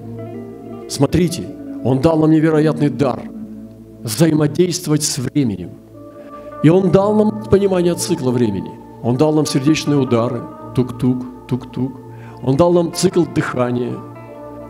Смотрите, 0.89 1.43
Он 1.83 2.01
дал 2.01 2.17
нам 2.17 2.31
невероятный 2.31 2.89
дар– 2.89 3.21
взаимодействовать 4.05 5.03
с 5.03 5.17
временем. 5.17 5.71
И 6.63 6.69
Он 6.69 6.91
дал 6.91 7.13
нам 7.13 7.43
понимание 7.49 7.95
цикла 7.95 8.31
времени. 8.31 8.71
Он 9.03 9.17
дал 9.17 9.33
нам 9.33 9.45
сердечные 9.45 9.97
удары, 9.97 10.41
тук-тук, 10.75 11.25
тук-тук. 11.47 11.91
Он 12.41 12.55
дал 12.55 12.71
нам 12.71 12.93
цикл 12.93 13.25
дыхания, 13.35 13.97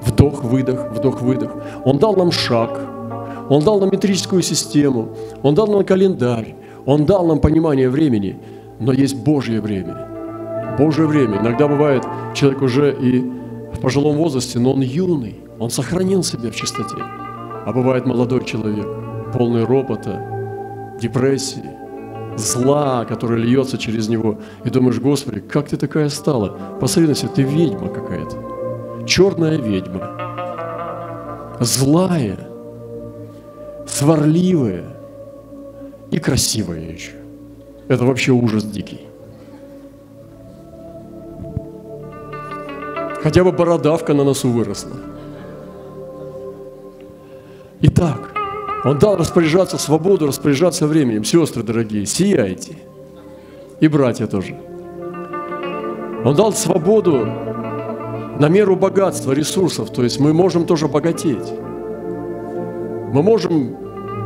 вдох-выдох, 0.01 0.91
вдох-выдох. 0.91 1.51
Он 1.85 1.99
дал 1.99 2.15
нам 2.15 2.31
шаг, 2.31 2.79
Он 3.49 3.63
дал 3.63 3.79
нам 3.79 3.89
метрическую 3.91 4.41
систему, 4.41 5.09
Он 5.43 5.53
дал 5.53 5.67
нам 5.67 5.85
календарь, 5.85 6.55
Он 6.85 7.05
дал 7.05 7.27
нам 7.27 7.39
понимание 7.39 7.89
времени– 7.89 8.39
но 8.79 8.91
есть 8.91 9.15
Божье 9.15 9.61
время. 9.61 10.75
Божье 10.77 11.05
время. 11.05 11.39
Иногда 11.39 11.67
бывает, 11.67 12.03
человек 12.33 12.61
уже 12.61 12.93
и 12.93 13.21
в 13.73 13.79
пожилом 13.79 14.17
возрасте, 14.17 14.59
но 14.59 14.73
он 14.73 14.81
юный, 14.81 15.35
он 15.59 15.69
сохранил 15.69 16.23
себя 16.23 16.51
в 16.51 16.55
чистоте. 16.55 16.97
А 16.97 17.71
бывает 17.73 18.05
молодой 18.05 18.43
человек, 18.43 18.87
полный 19.35 19.65
ропота, 19.65 20.95
депрессии, 20.99 21.63
зла, 22.37 23.05
которое 23.05 23.37
льется 23.37 23.77
через 23.77 24.07
него. 24.07 24.39
И 24.63 24.69
думаешь, 24.69 24.99
Господи, 24.99 25.41
как 25.41 25.67
ты 25.67 25.77
такая 25.77 26.09
стала? 26.09 26.57
Посмотри 26.79 27.09
на 27.09 27.15
себя, 27.15 27.29
ты 27.29 27.43
ведьма 27.43 27.89
какая-то. 27.89 29.05
Черная 29.05 29.57
ведьма. 29.57 31.57
Злая, 31.59 32.37
сварливая 33.87 34.85
и 36.11 36.19
красивая 36.19 36.91
еще. 36.91 37.11
Это 37.87 38.05
вообще 38.05 38.31
ужас 38.31 38.63
дикий. 38.63 39.01
Хотя 43.21 43.43
бы 43.43 43.51
бородавка 43.51 44.13
на 44.13 44.23
носу 44.23 44.49
выросла. 44.49 44.97
Итак, 47.81 48.24
он 48.85 48.97
дал 48.99 49.17
распоряжаться 49.17 49.77
свободу, 49.77 50.27
распоряжаться 50.27 50.87
временем. 50.87 51.25
Сестры 51.25 51.63
дорогие, 51.63 52.05
сияйте. 52.05 52.77
И 53.81 53.87
братья 53.89 54.27
тоже. 54.27 54.55
Он 56.23 56.33
дал 56.35 56.53
свободу 56.53 57.25
на 58.39 58.47
меру 58.47 58.77
богатства, 58.77 59.33
ресурсов. 59.33 59.91
То 59.91 60.03
есть 60.03 60.19
мы 60.19 60.33
можем 60.33 60.65
тоже 60.65 60.87
богатеть. 60.87 61.51
Мы 63.11 63.21
можем 63.21 63.75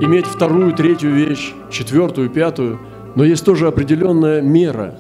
иметь 0.02 0.28
вторую, 0.28 0.74
третью 0.74 1.14
вещь, 1.14 1.54
четвертую, 1.72 2.30
пятую– 2.30 2.80
но 3.16 3.24
есть 3.24 3.44
тоже 3.44 3.68
определенная 3.68 4.42
мера 4.42 4.96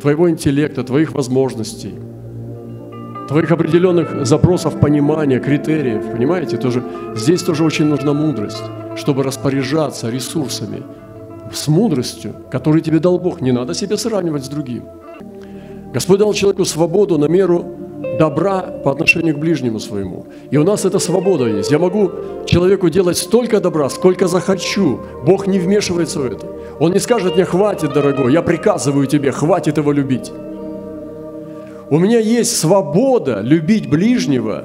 твоего 0.00 0.28
интеллекта, 0.28 0.82
твоих 0.82 1.12
возможностей, 1.12 1.94
твоих 3.28 3.50
определенных 3.50 4.26
запросов 4.26 4.80
понимания, 4.80 5.40
критериев. 5.40 6.12
Понимаете, 6.12 6.56
тоже, 6.56 6.82
здесь 7.14 7.42
тоже 7.42 7.64
очень 7.64 7.86
нужна 7.86 8.12
мудрость, 8.12 8.62
чтобы 8.96 9.22
распоряжаться 9.22 10.10
ресурсами 10.10 10.82
с 11.52 11.68
мудростью, 11.68 12.34
которую 12.50 12.82
тебе 12.82 12.98
дал 12.98 13.18
Бог. 13.18 13.40
Не 13.40 13.52
надо 13.52 13.74
себя 13.74 13.96
сравнивать 13.96 14.44
с 14.44 14.48
другим. 14.48 14.84
Господь 15.92 16.18
дал 16.18 16.32
человеку 16.34 16.64
свободу 16.64 17.18
на 17.18 17.26
меру 17.26 17.64
добра 18.18 18.62
по 18.62 18.90
отношению 18.90 19.34
к 19.34 19.38
ближнему 19.38 19.78
своему. 19.78 20.26
И 20.50 20.56
у 20.56 20.64
нас 20.64 20.84
эта 20.84 20.98
свобода 20.98 21.46
есть. 21.46 21.70
Я 21.70 21.78
могу 21.78 22.10
человеку 22.46 22.90
делать 22.90 23.16
столько 23.16 23.60
добра, 23.60 23.88
сколько 23.88 24.26
захочу. 24.28 25.00
Бог 25.24 25.46
не 25.46 25.58
вмешивается 25.58 26.20
в 26.20 26.24
это. 26.24 26.46
Он 26.80 26.92
не 26.92 26.98
скажет 26.98 27.34
мне, 27.34 27.44
хватит, 27.44 27.92
дорогой, 27.92 28.32
я 28.32 28.42
приказываю 28.42 29.06
тебе, 29.06 29.30
хватит 29.30 29.78
его 29.78 29.92
любить. 29.92 30.32
У 31.94 31.98
меня 32.00 32.18
есть 32.18 32.56
свобода 32.56 33.40
любить 33.40 33.88
ближнего, 33.88 34.64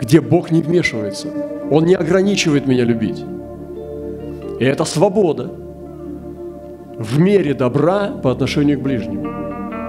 где 0.00 0.22
Бог 0.22 0.50
не 0.50 0.62
вмешивается. 0.62 1.28
Он 1.70 1.84
не 1.84 1.92
ограничивает 1.92 2.66
меня 2.66 2.82
любить. 2.82 3.22
И 4.58 4.64
это 4.64 4.86
свобода 4.86 5.50
в 6.98 7.18
мере 7.18 7.52
добра 7.52 8.08
по 8.22 8.30
отношению 8.30 8.78
к 8.78 8.82
ближнему. 8.82 9.28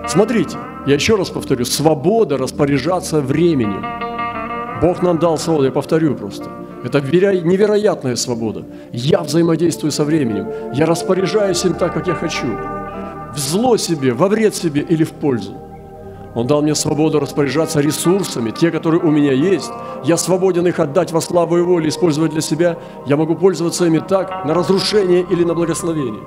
Смотрите, 0.10 0.58
я 0.86 0.96
еще 0.96 1.15
раз 1.15 1.30
повторю, 1.30 1.63
свобода 1.63 2.38
распоряжаться 2.38 3.22
временем. 3.22 3.86
Бог 4.82 5.01
нам 5.01 5.20
дал 5.20 5.38
свободу, 5.38 5.68
я 5.68 5.72
повторю 5.72 6.15
просто. 6.15 6.50
Это 6.84 7.00
невероятная 7.00 8.18
свобода. 8.18 8.65
Я 8.92 9.22
взаимодействую 9.22 9.92
со 9.92 10.04
временем. 10.04 10.50
Я 10.74 10.86
распоряжаюсь 10.86 11.63
им 11.63 11.75
так, 11.75 11.94
как 11.94 12.08
я 12.08 12.13
хочу. 12.13 12.48
В 13.34 13.38
зло 13.38 13.77
себе, 13.77 14.12
во 14.12 14.27
вред 14.27 14.54
себе 14.54 14.82
или 14.82 15.06
в 15.06 15.13
пользу. 15.13 15.62
Он 16.36 16.48
дал 16.48 16.62
мне 16.62 16.75
свободу 16.75 17.20
распоряжаться 17.20 17.80
ресурсами, 17.80 18.51
те, 18.51 18.70
которые 18.70 19.01
у 19.01 19.10
меня 19.10 19.32
есть. 19.32 19.72
Я 20.04 20.18
свободен 20.18 20.68
их 20.68 20.80
отдать 20.80 21.12
во 21.12 21.22
славу 21.22 21.56
Его 21.56 21.80
или 21.80 21.89
использовать 21.89 22.32
для 22.32 22.42
себя. 22.42 22.77
Я 23.08 23.15
могу 23.15 23.36
пользоваться 23.36 23.86
ими 23.86 24.00
так, 24.00 24.46
на 24.46 24.54
разрушение 24.54 25.25
или 25.32 25.44
на 25.44 25.54
благословение. 25.54 26.22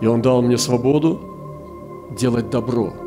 И 0.00 0.06
Он 0.06 0.20
дал 0.20 0.42
мне 0.42 0.58
свободу 0.58 1.20
делать 2.10 2.50
добро– 2.50 2.92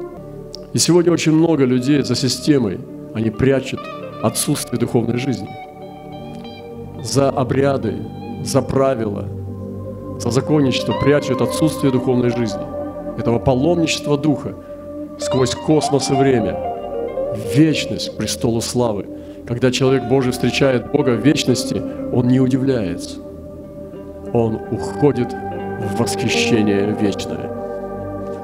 и 0.72 0.78
сегодня 0.78 1.12
очень 1.12 1.32
много 1.32 1.66
людей 1.66 2.04
за 2.04 2.16
системой, 2.16 2.80
они 3.16 3.32
прячут 3.32 3.80
отсутствие 4.22 4.80
духовной 4.80 5.18
жизни. 5.18 5.50
За 7.02 7.30
обряды, 7.30 8.06
за 8.44 8.62
правила, 8.62 9.28
за 10.20 10.30
законничество 10.30 10.94
прячут 11.02 11.42
отсутствие 11.42 11.92
духовной 11.92 12.30
жизни. 12.30 12.62
Этого 13.18 13.40
паломничества 13.40 14.16
духа 14.16 14.54
сквозь 15.20 15.54
космос 15.54 16.10
и 16.10 16.14
время, 16.14 16.54
в 17.36 17.56
вечность 17.56 18.14
к 18.14 18.18
престолу 18.18 18.62
славы. 18.62 19.06
Когда 19.48 19.72
человек 19.72 20.04
Божий 20.06 20.32
встречает 20.32 20.92
Бога 20.92 21.12
в 21.12 21.26
вечности, 21.26 21.82
он 22.14 22.28
не 22.28 22.40
удивляется. 22.40 23.20
Он 24.34 24.60
уходит 24.72 25.34
в 25.34 25.98
восхищение 25.98 26.96
вечное, 27.00 27.50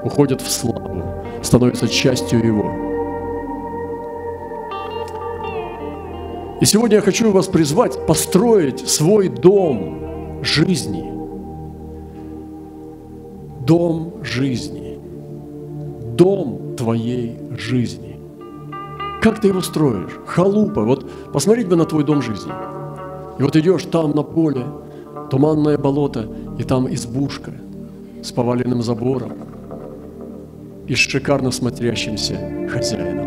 уходит 0.03 0.41
в 0.41 0.49
славу, 0.49 1.03
становится 1.41 1.87
частью 1.87 2.43
Его. 2.43 2.71
И 6.61 6.65
сегодня 6.65 6.97
я 6.97 7.01
хочу 7.01 7.31
вас 7.31 7.47
призвать 7.47 8.05
построить 8.07 8.87
свой 8.87 9.27
дом 9.27 10.41
жизни. 10.41 11.11
Дом 13.65 14.13
жизни. 14.23 14.97
Дом 16.15 16.64
твоей 16.75 17.37
жизни. 17.57 18.19
Как 19.21 19.41
ты 19.41 19.47
его 19.47 19.61
строишь? 19.61 20.19
Халупа. 20.27 20.81
Вот 20.81 21.09
посмотреть 21.33 21.67
бы 21.67 21.75
на 21.75 21.85
твой 21.85 22.03
дом 22.03 22.21
жизни. 22.21 22.51
И 23.39 23.43
вот 23.43 23.55
идешь 23.55 23.83
там 23.85 24.11
на 24.11 24.23
поле, 24.23 24.65
туманное 25.29 25.77
болото, 25.77 26.29
и 26.57 26.63
там 26.63 26.87
избушка 26.93 27.51
с 28.21 28.31
поваленным 28.31 28.81
забором, 28.81 29.33
и 30.87 30.95
с 30.95 30.99
шикарно 30.99 31.51
смотрящимся 31.51 32.67
хозяином. 32.71 33.25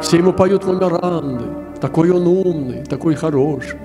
Все 0.00 0.18
ему 0.18 0.32
поют 0.32 0.64
меморанды, 0.66 1.44
такой 1.80 2.10
он 2.10 2.26
умный, 2.26 2.84
такой 2.84 3.14
хороший. 3.14 3.78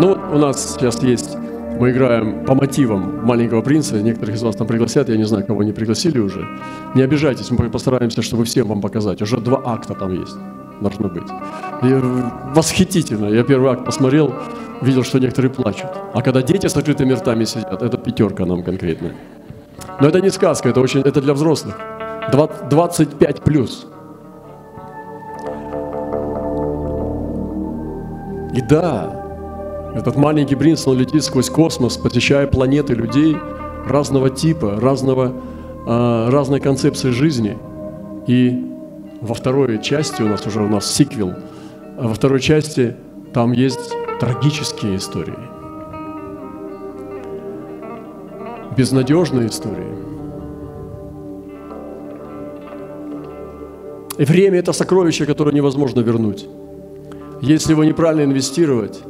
Ну, 0.00 0.16
у 0.32 0.38
нас 0.38 0.74
сейчас 0.74 1.02
есть, 1.02 1.36
мы 1.80 1.90
играем 1.90 2.44
по 2.44 2.54
мотивам 2.54 3.24
«Маленького 3.24 3.62
принца», 3.62 4.00
некоторых 4.02 4.36
из 4.36 4.42
вас 4.42 4.56
там 4.56 4.66
пригласят, 4.66 5.08
я 5.08 5.16
не 5.16 5.24
знаю, 5.24 5.46
кого 5.46 5.62
не 5.62 5.72
пригласили 5.72 6.18
уже. 6.18 6.46
Не 6.94 7.02
обижайтесь, 7.02 7.50
мы 7.50 7.70
постараемся, 7.70 8.22
чтобы 8.22 8.44
всем 8.44 8.68
вам 8.68 8.80
показать. 8.80 9.22
Уже 9.22 9.38
два 9.38 9.62
акта 9.64 9.94
там 9.94 10.12
есть, 10.12 10.36
должно 10.80 11.08
быть. 11.08 11.28
И 11.82 12.00
восхитительно. 12.54 13.26
Я 13.26 13.44
первый 13.44 13.70
акт 13.70 13.84
посмотрел, 13.84 14.34
видел, 14.82 15.04
что 15.04 15.18
некоторые 15.18 15.50
плачут. 15.50 15.90
А 16.14 16.22
когда 16.22 16.42
дети 16.42 16.66
с 16.66 16.76
открытыми 16.76 17.12
ртами 17.12 17.44
сидят, 17.44 17.82
это 17.82 17.96
пятерка 17.96 18.44
нам 18.44 18.62
конкретно. 18.62 19.12
Но 20.00 20.08
это 20.08 20.20
не 20.20 20.30
сказка, 20.30 20.68
это, 20.68 20.80
очень, 20.80 21.00
это 21.00 21.20
для 21.20 21.32
взрослых. 21.32 21.76
25 22.70 23.42
плюс. 23.42 23.86
И 28.54 28.60
да, 28.62 29.17
этот 29.98 30.16
маленький 30.16 30.56
принц, 30.56 30.86
он 30.86 30.98
летит 30.98 31.24
сквозь 31.24 31.50
космос, 31.50 31.96
посещая 31.96 32.46
планеты 32.46 32.94
людей 32.94 33.36
разного 33.86 34.30
типа, 34.30 34.78
разного, 34.80 35.32
э, 35.86 36.28
разной 36.30 36.60
концепции 36.60 37.10
жизни. 37.10 37.58
И 38.26 38.64
во 39.20 39.34
второй 39.34 39.82
части, 39.82 40.22
у 40.22 40.28
нас 40.28 40.46
уже 40.46 40.62
у 40.62 40.68
нас 40.68 40.86
сиквел, 40.86 41.32
а 41.98 42.08
во 42.08 42.14
второй 42.14 42.40
части 42.40 42.96
там 43.32 43.52
есть 43.52 43.94
трагические 44.20 44.96
истории– 44.96 45.38
безнадежные 48.78 49.48
истории. 49.48 49.92
И 54.18 54.24
время– 54.24 54.58
это 54.60 54.72
сокровище, 54.72 55.26
которое 55.26 55.52
невозможно 55.52 56.00
вернуть. 56.00 56.46
Если 57.40 57.72
его 57.72 57.82
неправильно 57.82 58.22
инвестировать, 58.22 59.00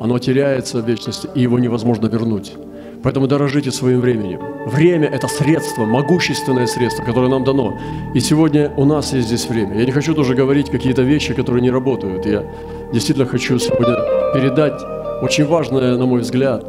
оно 0.00 0.18
теряется 0.18 0.80
в 0.80 0.88
вечности, 0.88 1.28
и 1.34 1.40
его 1.40 1.58
невозможно 1.58 2.06
вернуть. 2.06 2.54
Поэтому 3.02 3.26
дорожите 3.26 3.70
своим 3.70 4.00
временем. 4.00 4.40
Время– 4.66 5.06
это 5.12 5.28
средство, 5.28 5.84
могущественное 5.84 6.66
средство, 6.66 7.04
которое 7.04 7.28
нам 7.28 7.44
дано. 7.44 7.78
И 8.14 8.20
сегодня 8.20 8.72
у 8.76 8.84
нас 8.84 9.12
есть 9.12 9.28
здесь 9.28 9.48
время. 9.48 9.78
Я 9.78 9.84
не 9.84 9.92
хочу 9.92 10.14
тоже 10.14 10.34
говорить 10.34 10.70
какие-то 10.70 11.02
вещи, 11.02 11.32
которые 11.34 11.62
не 11.62 11.70
работают. 11.70 12.26
Я 12.26 12.44
действительно 12.92 13.26
хочу 13.26 13.58
сегодня 13.58 13.96
передать 14.34 14.82
очень 15.22 15.46
важное, 15.46 15.96
на 15.96 16.06
мой 16.06 16.20
взгляд, 16.20 16.64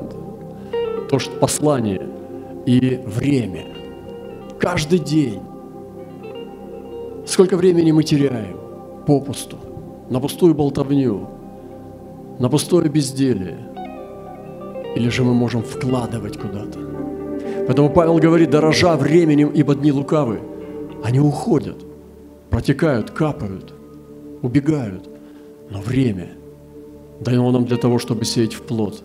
то, 1.10 1.20
что 1.20 1.32
послание– 1.40 2.02
и 2.70 3.00
время. 3.06 3.66
Каждый 4.60 5.00
день. 5.00 5.42
Сколько 7.26 7.58
времени 7.58 7.92
мы 7.92 8.04
теряем 8.04 8.58
попусту, 9.08 9.58
на 10.10 10.20
пустую 10.20 10.54
болтовню, 10.54 11.28
на 12.40 12.50
пустое 12.50 12.90
безделие. 12.90 13.58
Или 14.96 15.10
же 15.10 15.24
мы 15.24 15.34
можем 15.34 15.62
вкладывать 15.62 16.38
куда-то. 16.38 16.80
Поэтому 17.68 17.90
Павел 17.90 18.18
говорит, 18.18 18.50
дорожа 18.50 18.96
временем, 18.96 19.50
ибо 19.50 19.76
дни 19.76 19.92
лукавы. 19.92 20.40
Они 21.04 21.20
уходят, 21.20 21.78
протекают, 22.50 23.12
капают, 23.12 23.74
убегают. 24.42 25.10
Но 25.70 25.80
время 25.82 26.30
дано 27.20 27.52
нам 27.52 27.66
для 27.66 27.78
того, 27.78 28.00
чтобы 28.00 28.26
сеять 28.26 28.54
в 28.54 28.62
плод. 28.64 29.04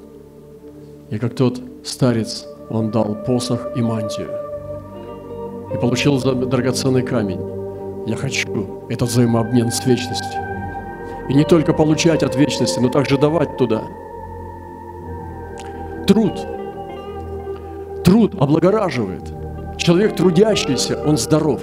И 1.10 1.18
как 1.18 1.34
тот 1.34 1.60
старец 1.84 2.46
он 2.70 2.90
дал 2.90 3.14
посох 3.26 3.76
и 3.76 3.82
мантию. 3.82 4.30
И 5.74 5.76
получил 5.76 6.18
драгоценный 6.20 7.02
камень. 7.02 7.40
Я 8.06 8.16
хочу 8.16 8.86
этот 8.88 9.08
взаимообмен 9.08 9.70
с 9.70 9.84
вечностью. 9.84 10.43
И 11.28 11.34
не 11.34 11.44
только 11.44 11.72
получать 11.72 12.22
от 12.22 12.36
вечности, 12.36 12.78
но 12.78 12.88
также 12.88 13.18
давать 13.18 13.56
туда. 13.56 13.82
Труд. 16.06 16.32
Труд 18.04 18.34
облагораживает. 18.38 19.22
Человек 19.78 20.16
трудящийся, 20.16 21.02
он 21.04 21.16
здоров. 21.16 21.62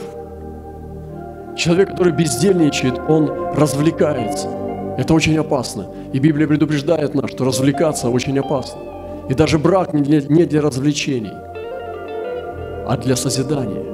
Человек, 1.55 1.91
который 1.91 2.13
бездельничает, 2.13 2.99
он 3.07 3.29
развлекается. 3.55 4.49
Это 4.97 5.13
очень 5.13 5.37
опасно. 5.37 5.87
И 6.11 6.19
Библия 6.19 6.47
предупреждает 6.47 7.13
нас, 7.13 7.29
что 7.31 7.45
развлекаться 7.45 8.09
очень 8.09 8.37
опасно. 8.39 8.81
И 9.29 9.33
даже 9.33 9.59
брак 9.59 9.93
не 9.93 10.01
для, 10.01 10.21
не 10.21 10.45
для 10.45 10.61
развлечений, 10.61 11.31
а 12.87 12.97
для 12.97 13.15
созидания. 13.15 13.85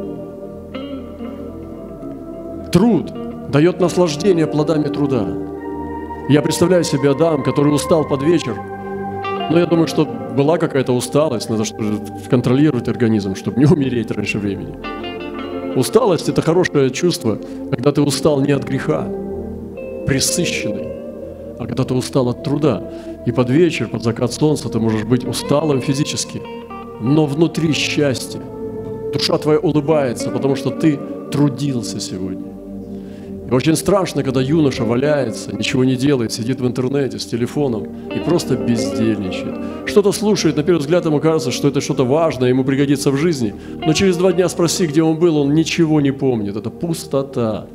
Труд 2.71 3.11
дает 3.49 3.79
наслаждение 3.79 4.47
плодами 4.47 4.87
труда. 4.87 5.25
Я 6.29 6.41
представляю 6.41 6.83
себе 6.83 7.11
Адам, 7.11 7.41
который 7.41 7.73
устал 7.73 8.03
под 8.03 8.21
вечер, 8.21 8.53
но 9.49 9.57
я 9.57 9.65
думаю, 9.65 9.87
что 9.87 10.05
была 10.05 10.57
какая-то 10.57 10.91
усталость, 10.91 11.49
надо 11.49 11.63
контролировать 12.29 12.89
организм, 12.89 13.33
чтобы 13.33 13.59
не 13.59 13.65
умереть 13.65 14.11
раньше 14.11 14.37
времени. 14.37 14.75
Усталость– 15.77 16.27
это 16.29 16.41
хорошее 16.41 16.89
чувство, 16.89 17.39
когда 17.71 17.93
ты 17.93 18.01
устал 18.01 18.41
не 18.41 18.51
от 18.51 18.65
греха, 18.65 19.07
присыщенный, 20.05 20.89
а 21.59 21.65
когда 21.65 21.85
ты 21.85 21.93
устал 21.93 22.27
от 22.27 22.43
труда. 22.43 22.91
И 23.25 23.31
под 23.31 23.49
вечер, 23.49 23.87
под 23.87 24.03
закат 24.03 24.33
солнца 24.33 24.67
ты 24.67 24.79
можешь 24.79 25.05
быть 25.05 25.23
усталым 25.23 25.79
физически, 25.79 26.41
но 26.99 27.25
внутри 27.25 27.71
счастье. 27.71 28.41
Душа 29.13 29.37
твоя 29.37 29.59
улыбается, 29.59 30.29
потому 30.29 30.57
что 30.57 30.71
ты 30.71 30.99
трудился 31.31 32.01
сегодня. 32.01 32.56
И 33.49 33.53
очень 33.53 33.77
страшно, 33.77 34.23
когда 34.23 34.41
юноша 34.41 34.83
валяется, 34.83 35.55
ничего 35.55 35.85
не 35.85 35.95
делает, 35.95 36.33
сидит 36.33 36.59
в 36.59 36.67
интернете 36.67 37.17
с 37.17 37.25
телефоном 37.25 37.87
и 38.13 38.19
просто 38.19 38.57
бездельничает. 38.57 39.55
Что-то 39.85 40.11
слушает, 40.11 40.57
на 40.57 40.63
первый 40.63 40.79
взгляд 40.79 41.05
ему 41.05 41.21
кажется, 41.21 41.51
что 41.51 41.69
это 41.69 41.79
что-то 41.79 42.03
важное, 42.03 42.49
ему 42.49 42.65
пригодится 42.65 43.09
в 43.09 43.15
жизни. 43.15 43.55
Но 43.85 43.93
через 43.93 44.17
два 44.17 44.33
дня 44.33 44.49
спроси, 44.49 44.85
где 44.85 45.01
он 45.01 45.17
был, 45.17 45.37
он 45.37 45.53
ничего 45.53 46.01
не 46.01 46.11
помнит. 46.11 46.57
Это 46.57 46.69
пустота. 46.69 47.67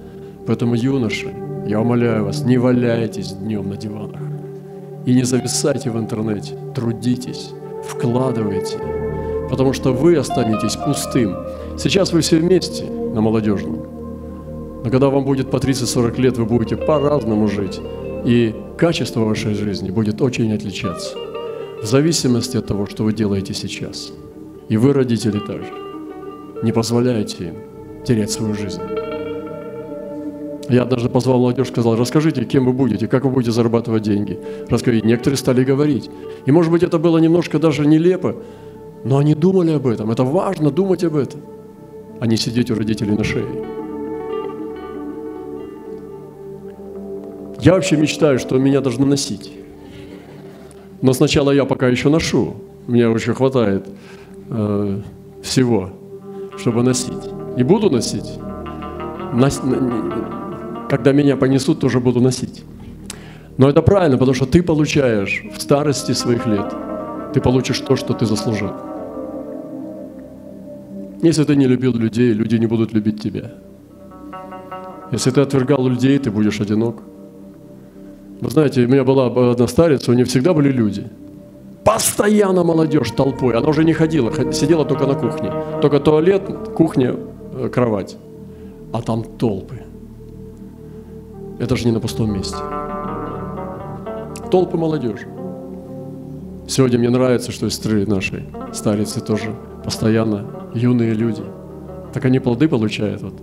Поэтому, 0.46 0.74
юноша, 0.74 1.28
я 1.66 1.80
умоляю 1.80 2.26
вас, 2.26 2.42
не 2.44 2.58
валяйтесь 2.58 3.32
днем 3.32 3.70
на 3.70 3.76
диванах. 3.78 4.20
И 5.06 5.14
не 5.14 5.22
зависайте 5.22 5.90
в 5.90 5.98
интернете. 5.98 6.54
Трудитесь, 6.74 7.50
вкладывайте. 7.88 8.76
Потому 9.48 9.72
что 9.72 9.92
вы 9.92 10.16
останетесь 10.16 10.76
пустым. 10.76 11.34
Сейчас 11.78 12.12
вы 12.12 12.20
все 12.20 12.36
вместе 12.36 12.84
на 12.84 13.22
молодежном. 13.22 14.01
Но 14.84 14.90
когда 14.90 15.08
вам 15.08 15.24
будет 15.24 15.50
по 15.50 15.56
30-40 15.56 16.20
лет, 16.20 16.38
вы 16.38 16.44
будете 16.44 16.76
по-разному 16.76 17.48
жить. 17.48 17.80
И 18.24 18.54
качество 18.76 19.20
вашей 19.20 19.54
жизни 19.54 19.90
будет 19.90 20.20
очень 20.20 20.52
отличаться. 20.52 21.16
В 21.82 21.86
зависимости 21.86 22.56
от 22.56 22.66
того, 22.66 22.86
что 22.86 23.04
вы 23.04 23.12
делаете 23.12 23.54
сейчас. 23.54 24.12
И 24.68 24.76
вы, 24.76 24.92
родители, 24.92 25.38
также. 25.38 25.72
Не 26.62 26.72
позволяйте 26.72 27.48
им 27.48 27.54
терять 28.04 28.30
свою 28.30 28.54
жизнь. 28.54 28.80
Я 30.68 30.82
однажды 30.82 31.08
позвал 31.08 31.38
молодежь, 31.38 31.68
сказал, 31.68 31.96
расскажите, 31.96 32.44
кем 32.44 32.64
вы 32.64 32.72
будете, 32.72 33.06
как 33.06 33.24
вы 33.24 33.30
будете 33.30 33.52
зарабатывать 33.52 34.02
деньги. 34.02 34.38
Расскажите. 34.68 35.06
Некоторые 35.06 35.36
стали 35.36 35.64
говорить. 35.64 36.08
И, 36.46 36.52
может 36.52 36.72
быть, 36.72 36.82
это 36.82 36.98
было 36.98 37.18
немножко 37.18 37.58
даже 37.58 37.86
нелепо, 37.86 38.36
но 39.04 39.18
они 39.18 39.34
думали 39.34 39.72
об 39.72 39.86
этом. 39.86 40.10
Это 40.10 40.24
важно 40.24 40.70
думать 40.70 41.04
об 41.04 41.16
этом, 41.16 41.40
а 42.20 42.26
не 42.26 42.36
сидеть 42.36 42.70
у 42.70 42.74
родителей 42.74 43.16
на 43.16 43.24
шее. 43.24 43.81
Я 47.62 47.74
вообще 47.74 47.96
мечтаю, 47.96 48.40
что 48.40 48.58
меня 48.58 48.80
должны 48.80 49.06
носить. 49.06 49.52
Но 51.00 51.12
сначала 51.12 51.52
я 51.52 51.64
пока 51.64 51.86
еще 51.86 52.08
ношу. 52.08 52.56
Мне 52.88 53.08
очень 53.08 53.34
хватает 53.34 53.86
э, 54.50 55.00
всего, 55.42 55.90
чтобы 56.58 56.82
носить. 56.82 57.22
И 57.56 57.62
буду 57.62 57.88
носить. 57.88 58.28
Нос, 59.32 59.62
когда 60.90 61.12
меня 61.12 61.36
понесут, 61.36 61.78
тоже 61.78 62.00
буду 62.00 62.20
носить. 62.20 62.64
Но 63.58 63.68
это 63.68 63.80
правильно, 63.80 64.18
потому 64.18 64.34
что 64.34 64.46
ты 64.46 64.60
получаешь 64.60 65.44
в 65.56 65.62
старости 65.62 66.10
своих 66.12 66.44
лет, 66.46 66.74
ты 67.32 67.40
получишь 67.40 67.78
то, 67.78 67.94
что 67.94 68.12
ты 68.12 68.26
заслужил. 68.26 68.72
Если 71.22 71.44
ты 71.44 71.54
не 71.54 71.68
любил 71.68 71.92
людей, 71.92 72.32
люди 72.32 72.56
не 72.56 72.66
будут 72.66 72.92
любить 72.92 73.22
тебя. 73.22 73.52
Если 75.12 75.30
ты 75.30 75.40
отвергал 75.40 75.86
людей, 75.86 76.18
ты 76.18 76.32
будешь 76.32 76.60
одинок. 76.60 77.02
Вы 78.42 78.50
знаете, 78.50 78.84
у 78.84 78.88
меня 78.88 79.04
была 79.04 79.26
одна 79.52 79.68
старица, 79.68 80.10
у 80.10 80.14
нее 80.14 80.24
всегда 80.24 80.52
были 80.52 80.68
люди. 80.68 81.06
Постоянно 81.84 82.64
молодежь 82.64 83.12
толпой. 83.12 83.54
Она 83.54 83.68
уже 83.68 83.84
не 83.84 83.92
ходила, 83.92 84.32
сидела 84.52 84.84
только 84.84 85.06
на 85.06 85.14
кухне. 85.14 85.52
Только 85.80 86.00
туалет, 86.00 86.42
кухня, 86.74 87.14
э, 87.54 87.68
кровать. 87.68 88.16
А 88.92 89.00
там 89.00 89.22
толпы. 89.22 89.82
Это 91.60 91.76
же 91.76 91.84
не 91.86 91.92
на 91.92 92.00
пустом 92.00 92.32
месте. 92.32 92.56
Толпы 94.50 94.76
молодежи. 94.76 95.28
Сегодня 96.66 96.98
мне 96.98 97.10
нравится, 97.10 97.52
что 97.52 97.70
сестры 97.70 98.06
нашей 98.06 98.42
старицы 98.72 99.20
тоже 99.20 99.54
постоянно 99.84 100.46
юные 100.74 101.14
люди. 101.14 101.44
Так 102.12 102.24
они 102.24 102.40
плоды 102.40 102.66
получают, 102.66 103.22
вот, 103.22 103.34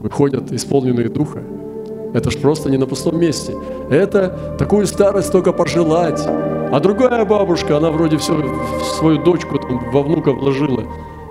выходят 0.00 0.50
исполненные 0.50 1.08
духа. 1.08 1.40
Это 2.12 2.30
ж 2.30 2.38
просто 2.38 2.70
не 2.70 2.76
на 2.76 2.86
пустом 2.86 3.18
месте. 3.20 3.54
Это 3.88 4.56
такую 4.58 4.86
старость 4.86 5.30
только 5.30 5.52
пожелать. 5.52 6.20
А 6.26 6.80
другая 6.80 7.24
бабушка, 7.24 7.76
она 7.76 7.90
вроде 7.90 8.16
все 8.16 8.34
свою 8.98 9.22
дочку 9.22 9.58
там, 9.58 9.90
во 9.92 10.02
внука 10.02 10.32
вложила. 10.32 10.84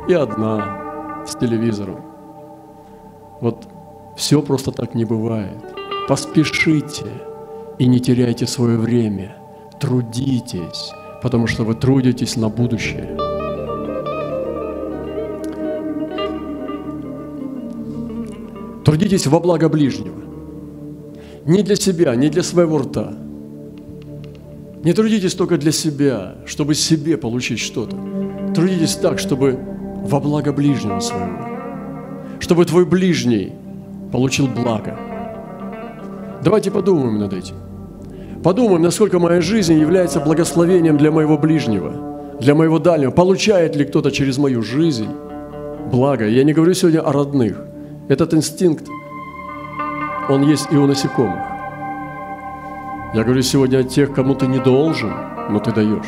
И 0.07 0.13
одна 0.13 1.25
с 1.27 1.35
телевизором. 1.35 2.01
Вот 3.41 3.67
все 4.15 4.41
просто 4.41 4.71
так 4.71 4.95
не 4.95 5.05
бывает. 5.05 5.63
Поспешите 6.07 7.05
и 7.77 7.85
не 7.85 7.99
теряйте 7.99 8.47
свое 8.47 8.77
время. 8.77 9.35
Трудитесь, 9.79 10.91
потому 11.21 11.47
что 11.47 11.63
вы 11.63 11.75
трудитесь 11.75 12.35
на 12.37 12.49
будущее. 12.49 13.17
Трудитесь 18.85 19.27
во 19.27 19.39
благо 19.39 19.69
ближнего 19.69 20.28
не 21.49 21.63
для 21.63 21.75
себя, 21.75 22.15
не 22.15 22.29
для 22.29 22.43
своего 22.43 22.77
рта. 22.77 23.13
Не 24.83 24.93
трудитесь 24.93 25.33
только 25.33 25.57
для 25.57 25.71
себя, 25.71 26.35
чтобы 26.45 26.75
себе 26.75 27.17
получить 27.17 27.59
что-то. 27.59 27.97
Трудитесь 28.55 28.95
так, 28.95 29.19
чтобы 29.19 29.57
во 30.03 30.19
благо 30.19 30.53
ближнего 30.53 30.99
своего. 30.99 31.39
Чтобы 32.39 32.65
твой 32.65 32.85
ближний 32.85 33.51
получил 34.11 34.47
благо. 34.47 34.97
Давайте 36.43 36.69
подумаем 36.71 37.17
над 37.17 37.33
этим. 37.33 37.55
Подумаем, 38.43 38.83
насколько 38.83 39.19
моя 39.19 39.41
жизнь 39.41 39.77
является 39.77 40.19
благословением 40.19 40.97
для 40.97 41.11
моего 41.11 41.37
ближнего, 41.37 42.37
для 42.39 42.53
моего 42.53 42.79
дальнего. 42.79 43.11
Получает 43.11 43.75
ли 43.75 43.85
кто-то 43.85 44.11
через 44.11 44.37
мою 44.37 44.61
жизнь 44.61 45.09
благо? 45.91 46.27
Я 46.27 46.43
не 46.43 46.53
говорю 46.53 46.73
сегодня 46.75 47.01
о 47.01 47.11
родных. 47.11 47.59
Этот 48.07 48.33
инстинкт 48.35 48.87
он 50.29 50.43
есть 50.43 50.67
и 50.71 50.77
у 50.77 50.85
насекомых. 50.85 51.39
Я 53.13 53.23
говорю 53.23 53.41
сегодня 53.41 53.79
о 53.79 53.83
тех, 53.83 54.13
кому 54.13 54.35
ты 54.35 54.45
не 54.45 54.59
должен, 54.59 55.11
но 55.49 55.59
ты 55.59 55.71
даешь. 55.71 56.05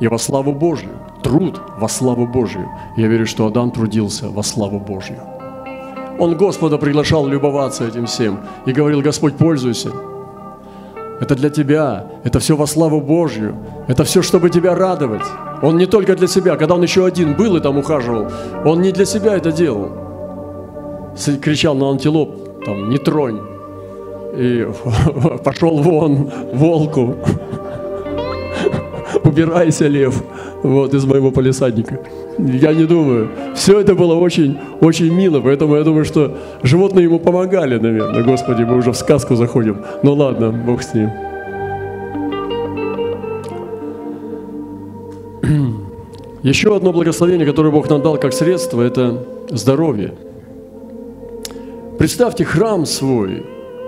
И 0.00 0.08
во 0.08 0.18
славу 0.18 0.52
Божью, 0.52 0.90
труд 1.22 1.60
во 1.78 1.88
славу 1.88 2.26
Божью. 2.26 2.68
Я 2.96 3.06
верю, 3.06 3.26
что 3.26 3.46
Адам 3.46 3.70
трудился 3.70 4.28
во 4.28 4.42
славу 4.42 4.80
Божью. 4.80 5.18
Он 6.18 6.36
Господа 6.36 6.78
приглашал 6.78 7.26
любоваться 7.26 7.86
этим 7.86 8.06
всем 8.06 8.40
и 8.66 8.72
говорил, 8.72 9.00
Господь, 9.00 9.36
пользуйся. 9.36 9.90
Это 11.20 11.36
для 11.36 11.48
тебя, 11.48 12.06
это 12.24 12.40
все 12.40 12.56
во 12.56 12.66
славу 12.66 13.00
Божью, 13.00 13.54
это 13.86 14.02
все, 14.02 14.20
чтобы 14.20 14.50
тебя 14.50 14.74
радовать. 14.74 15.24
Он 15.62 15.76
не 15.76 15.86
только 15.86 16.16
для 16.16 16.26
себя, 16.26 16.56
когда 16.56 16.74
он 16.74 16.82
еще 16.82 17.06
один 17.06 17.36
был 17.36 17.56
и 17.56 17.60
там 17.60 17.78
ухаживал, 17.78 18.26
он 18.64 18.82
не 18.82 18.90
для 18.90 19.04
себя 19.04 19.36
это 19.36 19.52
делал 19.52 20.03
кричал 21.40 21.74
на 21.74 21.90
антилоп, 21.90 22.64
там, 22.64 22.90
не 22.90 22.98
тронь. 22.98 23.40
И 24.36 24.66
пошел 25.44 25.78
вон 25.78 26.30
волку. 26.52 27.16
Убирайся, 29.24 29.86
лев, 29.86 30.22
вот, 30.62 30.94
из 30.94 31.04
моего 31.04 31.30
полисадника. 31.30 32.00
Я 32.38 32.74
не 32.74 32.84
думаю. 32.84 33.28
Все 33.54 33.80
это 33.80 33.94
было 33.94 34.14
очень, 34.14 34.58
очень 34.80 35.12
мило, 35.14 35.40
поэтому 35.40 35.76
я 35.76 35.84
думаю, 35.84 36.04
что 36.04 36.36
животные 36.62 37.04
ему 37.04 37.18
помогали, 37.20 37.78
наверное. 37.78 38.22
Господи, 38.24 38.62
мы 38.64 38.76
уже 38.76 38.90
в 38.90 38.96
сказку 38.96 39.36
заходим. 39.36 39.78
Ну 40.02 40.14
ладно, 40.14 40.50
Бог 40.50 40.82
с 40.82 40.94
ним. 40.94 41.10
Еще 46.42 46.76
одно 46.76 46.92
благословение, 46.92 47.46
которое 47.46 47.70
Бог 47.70 47.88
нам 47.88 48.02
дал 48.02 48.18
как 48.18 48.32
средство, 48.32 48.82
это 48.82 49.24
здоровье. 49.50 50.14
Представьте 52.04 52.44
храм 52.44 52.84
свой, 52.84 53.46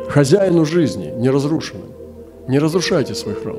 хозяину 0.08 0.64
жизни, 0.64 1.12
не 1.18 1.28
разрушенным. 1.28 1.90
Не 2.48 2.58
разрушайте 2.58 3.14
свой 3.14 3.34
храм. 3.34 3.58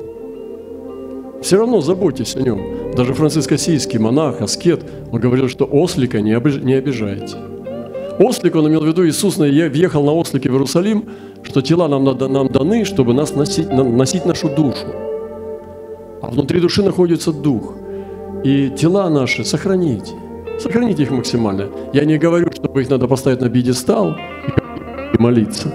Все 1.40 1.58
равно 1.58 1.80
заботьтесь 1.80 2.34
о 2.34 2.40
нем. 2.40 2.92
Даже 2.96 3.14
Франциск 3.14 3.52
Осийский, 3.52 4.00
монах, 4.00 4.40
аскет, 4.40 4.82
он 5.12 5.20
говорил, 5.20 5.48
что 5.48 5.64
ослика 5.64 6.20
не, 6.20 6.32
не 6.64 6.74
обижайте. 6.74 7.36
Ослик, 8.18 8.56
он 8.56 8.66
имел 8.66 8.80
в 8.80 8.86
виду, 8.88 9.06
Иисус 9.06 9.36
въехал 9.36 10.02
на 10.02 10.12
ослике 10.12 10.50
в 10.50 10.54
Иерусалим, 10.54 11.04
что 11.44 11.62
тела 11.62 11.86
нам, 11.86 12.02
нам 12.02 12.48
даны, 12.48 12.84
чтобы 12.84 13.14
нас 13.14 13.36
носить, 13.36 13.70
носить 13.70 14.26
нашу 14.26 14.48
душу. 14.48 14.88
А 16.20 16.30
внутри 16.32 16.58
души 16.58 16.82
находится 16.82 17.32
дух. 17.32 17.76
И 18.42 18.70
тела 18.70 19.08
наши 19.08 19.44
сохраните. 19.44 20.14
Сохраните 20.58 21.04
их 21.04 21.10
максимально. 21.10 21.68
Я 21.92 22.04
не 22.04 22.18
говорю, 22.18 22.50
чтобы 22.52 22.82
их 22.82 22.90
надо 22.90 23.06
поставить 23.06 23.40
на 23.40 23.48
бедестал 23.48 24.16
и 25.14 25.22
молиться. 25.22 25.68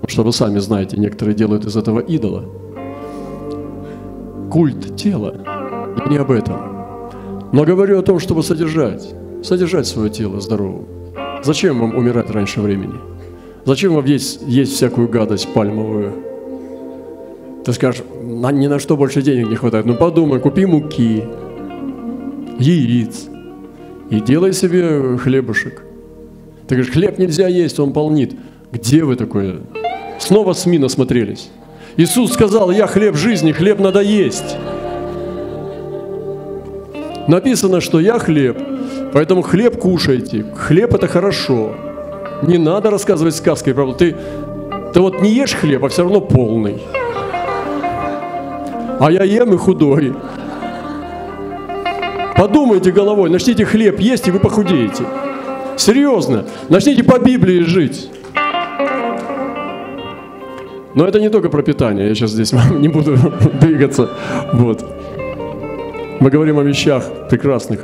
Потому 0.00 0.08
что 0.08 0.22
вы 0.24 0.32
сами 0.32 0.58
знаете, 0.58 0.96
некоторые 0.96 1.34
делают 1.34 1.64
из 1.64 1.76
этого 1.76 2.00
идола. 2.00 2.44
культ 4.50 4.96
тела. 4.96 5.34
Я 5.98 6.10
не 6.10 6.16
об 6.16 6.30
этом. 6.30 6.56
Но 7.52 7.64
говорю 7.64 7.98
о 7.98 8.02
том, 8.02 8.18
чтобы 8.18 8.42
содержать, 8.42 9.14
содержать 9.42 9.86
свое 9.86 10.10
тело 10.10 10.40
здоровым. 10.40 10.86
Зачем 11.42 11.78
вам 11.78 11.96
умирать 11.96 12.30
раньше 12.30 12.60
времени? 12.60 12.94
Зачем 13.64 13.94
вам 13.94 14.04
есть, 14.06 14.42
есть 14.46 14.72
всякую 14.72 15.08
гадость 15.08 15.52
пальмовую? 15.54 16.12
Ты 17.64 17.72
скажешь, 17.72 18.02
ни 18.22 18.66
на 18.66 18.78
что 18.78 18.96
больше 18.96 19.22
денег 19.22 19.48
не 19.50 19.56
хватает. 19.56 19.86
Ну 19.86 19.94
подумай, 19.94 20.40
купи 20.40 20.66
муки, 20.66 21.24
яиц 22.58 23.28
и 24.10 24.20
делай 24.20 24.52
себе 24.52 25.16
хлебушек. 25.18 25.82
Ты 26.66 26.74
говоришь, 26.74 26.92
хлеб 26.92 27.18
нельзя 27.18 27.48
есть, 27.48 27.78
он 27.78 27.92
полнит. 27.92 28.34
Где 28.72 29.04
вы 29.04 29.16
такое? 29.16 29.60
Снова 30.18 30.52
СМИ 30.52 30.78
насмотрелись. 30.78 31.50
Иисус 31.96 32.32
сказал, 32.32 32.70
я 32.70 32.86
хлеб 32.86 33.16
жизни, 33.16 33.52
хлеб 33.52 33.78
надо 33.78 34.00
есть. 34.00 34.56
Написано, 37.26 37.80
что 37.80 38.00
я 38.00 38.18
хлеб, 38.18 38.58
поэтому 39.12 39.42
хлеб 39.42 39.78
кушайте. 39.78 40.44
Хлеб 40.54 40.94
это 40.94 41.08
хорошо. 41.08 41.74
Не 42.42 42.58
надо 42.58 42.90
рассказывать 42.90 43.34
сказки. 43.34 43.74
Ты, 43.98 44.16
ты 44.94 45.00
вот 45.00 45.20
не 45.20 45.30
ешь 45.32 45.54
хлеб, 45.54 45.84
а 45.84 45.88
все 45.88 46.02
равно 46.02 46.20
полный. 46.20 46.82
А 49.00 49.08
я 49.10 49.24
ем 49.24 49.54
и 49.54 49.56
худой. 49.56 50.14
Подумайте 52.38 52.92
головой, 52.92 53.30
начните 53.30 53.64
хлеб 53.64 53.98
есть, 53.98 54.28
и 54.28 54.30
вы 54.30 54.38
похудеете. 54.38 55.02
Серьезно, 55.76 56.44
начните 56.68 57.02
по 57.02 57.18
Библии 57.18 57.62
жить. 57.62 58.08
Но 60.94 61.04
это 61.04 61.18
не 61.18 61.30
только 61.30 61.48
про 61.48 61.62
питание, 61.62 62.06
я 62.06 62.14
сейчас 62.14 62.30
здесь 62.30 62.52
не 62.78 62.86
буду 62.86 63.16
двигаться. 63.60 64.10
Вот. 64.52 64.84
Мы 66.20 66.30
говорим 66.30 66.60
о 66.60 66.62
вещах 66.62 67.04
прекрасных. 67.28 67.80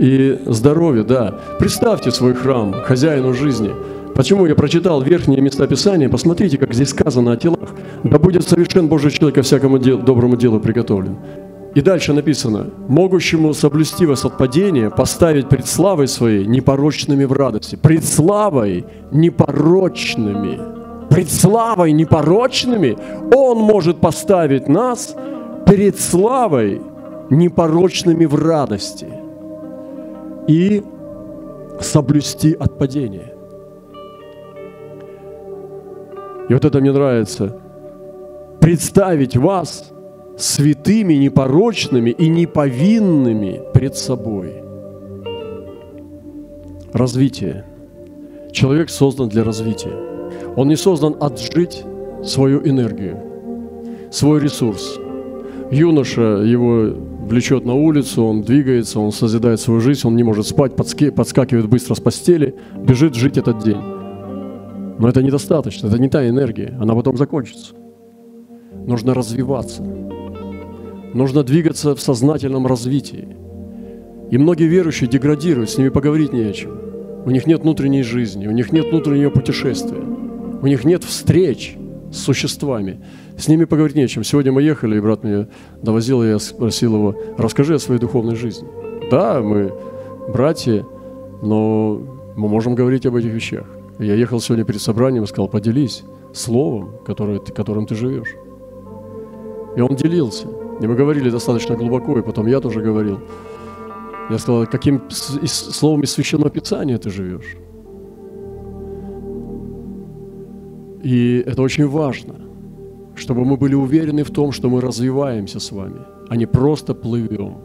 И 0.00 0.36
здоровье, 0.46 1.04
да. 1.04 1.38
Представьте 1.60 2.10
свой 2.10 2.34
храм, 2.34 2.74
хозяину 2.84 3.32
жизни. 3.34 3.70
Почему 4.16 4.46
я 4.46 4.56
прочитал 4.56 5.00
верхние 5.00 5.40
места 5.40 5.68
Писания? 5.68 6.08
Посмотрите, 6.08 6.58
как 6.58 6.74
здесь 6.74 6.90
сказано 6.90 7.32
о 7.32 7.36
телах. 7.36 7.70
Да 8.02 8.18
будет 8.18 8.48
совершен 8.48 8.88
Божий 8.88 9.12
человек 9.12 9.36
ко 9.36 9.42
всякому 9.42 9.78
дел, 9.78 9.98
доброму 9.98 10.36
делу 10.36 10.58
приготовлен. 10.58 11.18
И 11.74 11.80
дальше 11.80 12.12
написано, 12.12 12.66
могущему 12.88 13.54
соблюсти 13.54 14.04
вас 14.06 14.24
от 14.24 14.36
падения, 14.36 14.90
поставить 14.90 15.48
пред 15.48 15.66
славой 15.66 16.06
своей 16.06 16.46
непорочными 16.46 17.24
в 17.24 17.32
радости. 17.32 17.76
Пред 17.76 18.04
славой 18.04 18.84
непорочными 19.10 20.72
пред 21.12 21.30
славой 21.30 21.92
непорочными, 21.92 22.96
Он 23.34 23.58
может 23.58 24.00
поставить 24.00 24.68
нас 24.68 25.14
перед 25.66 26.00
славой 26.00 26.80
непорочными 27.30 28.24
в 28.24 28.34
радости 28.34 29.08
и 30.46 30.82
соблюсти 31.80 32.54
от 32.54 32.78
падения. 32.78 33.34
И 36.48 36.54
вот 36.54 36.64
это 36.64 36.80
мне 36.80 36.92
нравится. 36.92 37.56
Представить 38.60 39.36
вас 39.36 39.92
святыми, 40.38 41.14
непорочными 41.14 42.10
и 42.10 42.28
неповинными 42.28 43.60
пред 43.72 43.96
собой. 43.96 44.62
Развитие. 46.92 47.64
Человек 48.52 48.90
создан 48.90 49.28
для 49.28 49.44
развития. 49.44 49.92
Он 50.56 50.68
не 50.68 50.76
создан 50.76 51.16
отжить 51.20 51.84
свою 52.24 52.60
энергию, 52.66 53.18
свой 54.10 54.40
ресурс. 54.40 54.98
Юноша 55.70 56.42
его 56.44 56.94
влечет 57.26 57.64
на 57.64 57.74
улицу, 57.74 58.24
он 58.24 58.42
двигается, 58.42 59.00
он 59.00 59.12
созидает 59.12 59.60
свою 59.60 59.80
жизнь, 59.80 60.06
он 60.06 60.16
не 60.16 60.22
может 60.22 60.46
спать, 60.46 60.76
подскакивает 60.76 61.66
быстро 61.66 61.94
с 61.94 62.00
постели, 62.00 62.54
бежит 62.76 63.14
жить 63.14 63.38
этот 63.38 63.64
день. 63.64 63.80
Но 64.98 65.08
это 65.08 65.22
недостаточно, 65.22 65.86
это 65.86 65.98
не 65.98 66.08
та 66.08 66.28
энергия, 66.28 66.76
она 66.80 66.94
потом 66.94 67.16
закончится. 67.16 67.74
Нужно 68.86 69.14
развиваться. 69.14 69.82
Нужно 71.14 71.42
двигаться 71.42 71.94
в 71.94 72.00
сознательном 72.00 72.66
развитии. 72.66 73.36
И 74.30 74.38
многие 74.38 74.66
верующие 74.66 75.10
деградируют, 75.10 75.70
с 75.70 75.76
ними 75.76 75.90
поговорить 75.90 76.32
не 76.32 76.42
о 76.42 76.52
чем. 76.52 76.72
У 77.24 77.30
них 77.30 77.46
нет 77.46 77.60
внутренней 77.60 78.02
жизни, 78.02 78.46
у 78.46 78.50
них 78.50 78.72
нет 78.72 78.86
внутреннего 78.86 79.30
путешествия. 79.30 80.02
У 80.62 80.66
них 80.66 80.84
нет 80.84 81.04
встреч 81.04 81.76
с 82.10 82.16
существами. 82.18 83.00
С 83.36 83.48
ними 83.48 83.64
поговорить 83.64 83.96
не 83.96 84.04
о 84.04 84.08
чем. 84.08 84.24
Сегодня 84.24 84.52
мы 84.52 84.62
ехали, 84.62 84.96
и 84.96 85.00
брат 85.00 85.22
меня 85.22 85.48
довозил, 85.82 86.22
и 86.22 86.28
я 86.28 86.38
спросил 86.38 86.94
его, 86.94 87.16
расскажи 87.36 87.74
о 87.74 87.78
своей 87.78 88.00
духовной 88.00 88.36
жизни. 88.36 88.68
Да, 89.10 89.40
мы 89.42 89.72
братья, 90.28 90.86
но 91.42 92.00
мы 92.36 92.48
можем 92.48 92.74
говорить 92.74 93.04
об 93.06 93.16
этих 93.16 93.32
вещах. 93.32 93.66
Я 93.98 94.14
ехал 94.14 94.40
сегодня 94.40 94.64
перед 94.64 94.80
собранием 94.80 95.24
и 95.24 95.26
сказал, 95.26 95.48
поделись 95.48 96.04
словом, 96.32 96.94
которое, 97.04 97.38
которым 97.38 97.86
ты 97.86 97.94
живешь. 97.94 98.34
И 99.76 99.80
он 99.80 99.94
делился. 99.94 100.48
И 100.82 100.86
мы 100.86 100.96
говорили 100.96 101.30
достаточно 101.30 101.76
глубоко, 101.76 102.18
и 102.18 102.22
потом 102.22 102.48
я 102.48 102.60
тоже 102.60 102.80
говорил. 102.80 103.20
Я 104.30 104.38
сказал, 104.38 104.66
каким 104.66 105.00
словом 105.10 106.02
из 106.02 106.10
Священного 106.10 106.50
Писания 106.50 106.98
ты 106.98 107.10
живешь? 107.10 107.56
И 111.04 111.44
это 111.46 111.62
очень 111.62 111.86
важно, 111.86 112.34
чтобы 113.14 113.44
мы 113.44 113.56
были 113.56 113.74
уверены 113.74 114.24
в 114.24 114.30
том, 114.30 114.50
что 114.50 114.68
мы 114.68 114.80
развиваемся 114.80 115.60
с 115.60 115.70
вами, 115.70 116.00
а 116.28 116.36
не 116.36 116.46
просто 116.46 116.94
плывем 116.94 117.58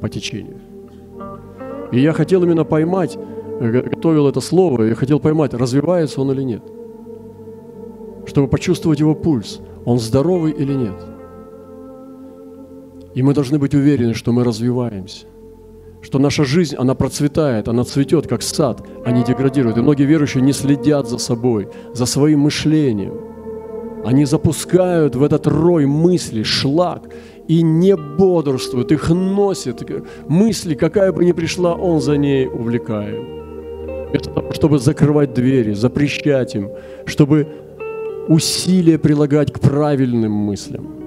по 0.00 0.08
течению. 0.08 0.60
И 1.92 2.00
я 2.00 2.12
хотел 2.12 2.42
именно 2.42 2.64
поймать, 2.64 3.16
э, 3.60 3.82
готовил 3.90 4.26
это 4.26 4.40
слово, 4.40 4.84
я 4.84 4.94
хотел 4.94 5.20
поймать, 5.20 5.54
развивается 5.54 6.20
он 6.20 6.32
или 6.32 6.42
нет. 6.42 6.62
Чтобы 8.26 8.48
почувствовать 8.48 9.00
его 9.00 9.14
пульс, 9.14 9.60
он 9.84 9.98
здоровый 9.98 10.52
или 10.52 10.74
нет. 10.74 11.17
И 13.18 13.22
мы 13.22 13.34
должны 13.34 13.58
быть 13.58 13.74
уверены, 13.74 14.14
что 14.14 14.32
мы 14.32 14.44
развиваемся– 14.44 15.26
что 16.02 16.18
наша 16.20 16.44
жизнь, 16.44 16.76
она 16.76 16.94
процветает, 16.94 17.68
она 17.68 17.82
цветет, 17.82 18.28
как 18.28 18.42
сад, 18.42 18.86
а 19.04 19.10
не 19.10 19.24
деградирует. 19.24 19.76
И 19.76 19.80
многие 19.80 20.06
верующие 20.06 20.42
не 20.42 20.52
следят 20.52 21.08
за 21.08 21.18
собой, 21.18 21.68
за 21.94 22.06
своим 22.06 22.40
мышлением. 22.40 23.14
Они 24.04 24.24
запускают 24.24 25.16
в 25.16 25.22
этот 25.24 25.48
рой 25.48 25.86
мыслей, 25.86 26.44
шлак, 26.44 27.10
и 27.48 27.62
не 27.62 27.96
бодрствуют, 27.96 28.92
их 28.92 29.10
носит. 29.10 29.82
Мысли, 30.28 30.74
какая 30.74 31.10
бы 31.10 31.24
ни 31.24 31.32
пришла, 31.32 31.74
он 31.74 32.00
за 32.00 32.16
ней 32.16 32.46
увлекает. 32.46 33.26
Это 34.12 34.30
того, 34.30 34.52
чтобы 34.52 34.78
закрывать 34.78 35.34
двери, 35.34 35.74
запрещать 35.74 36.54
им, 36.54 36.70
чтобы 37.06 37.48
усилия 38.28 38.98
прилагать 38.98 39.52
к 39.52 39.58
правильным 39.58 40.32
мыслям. 40.32 40.97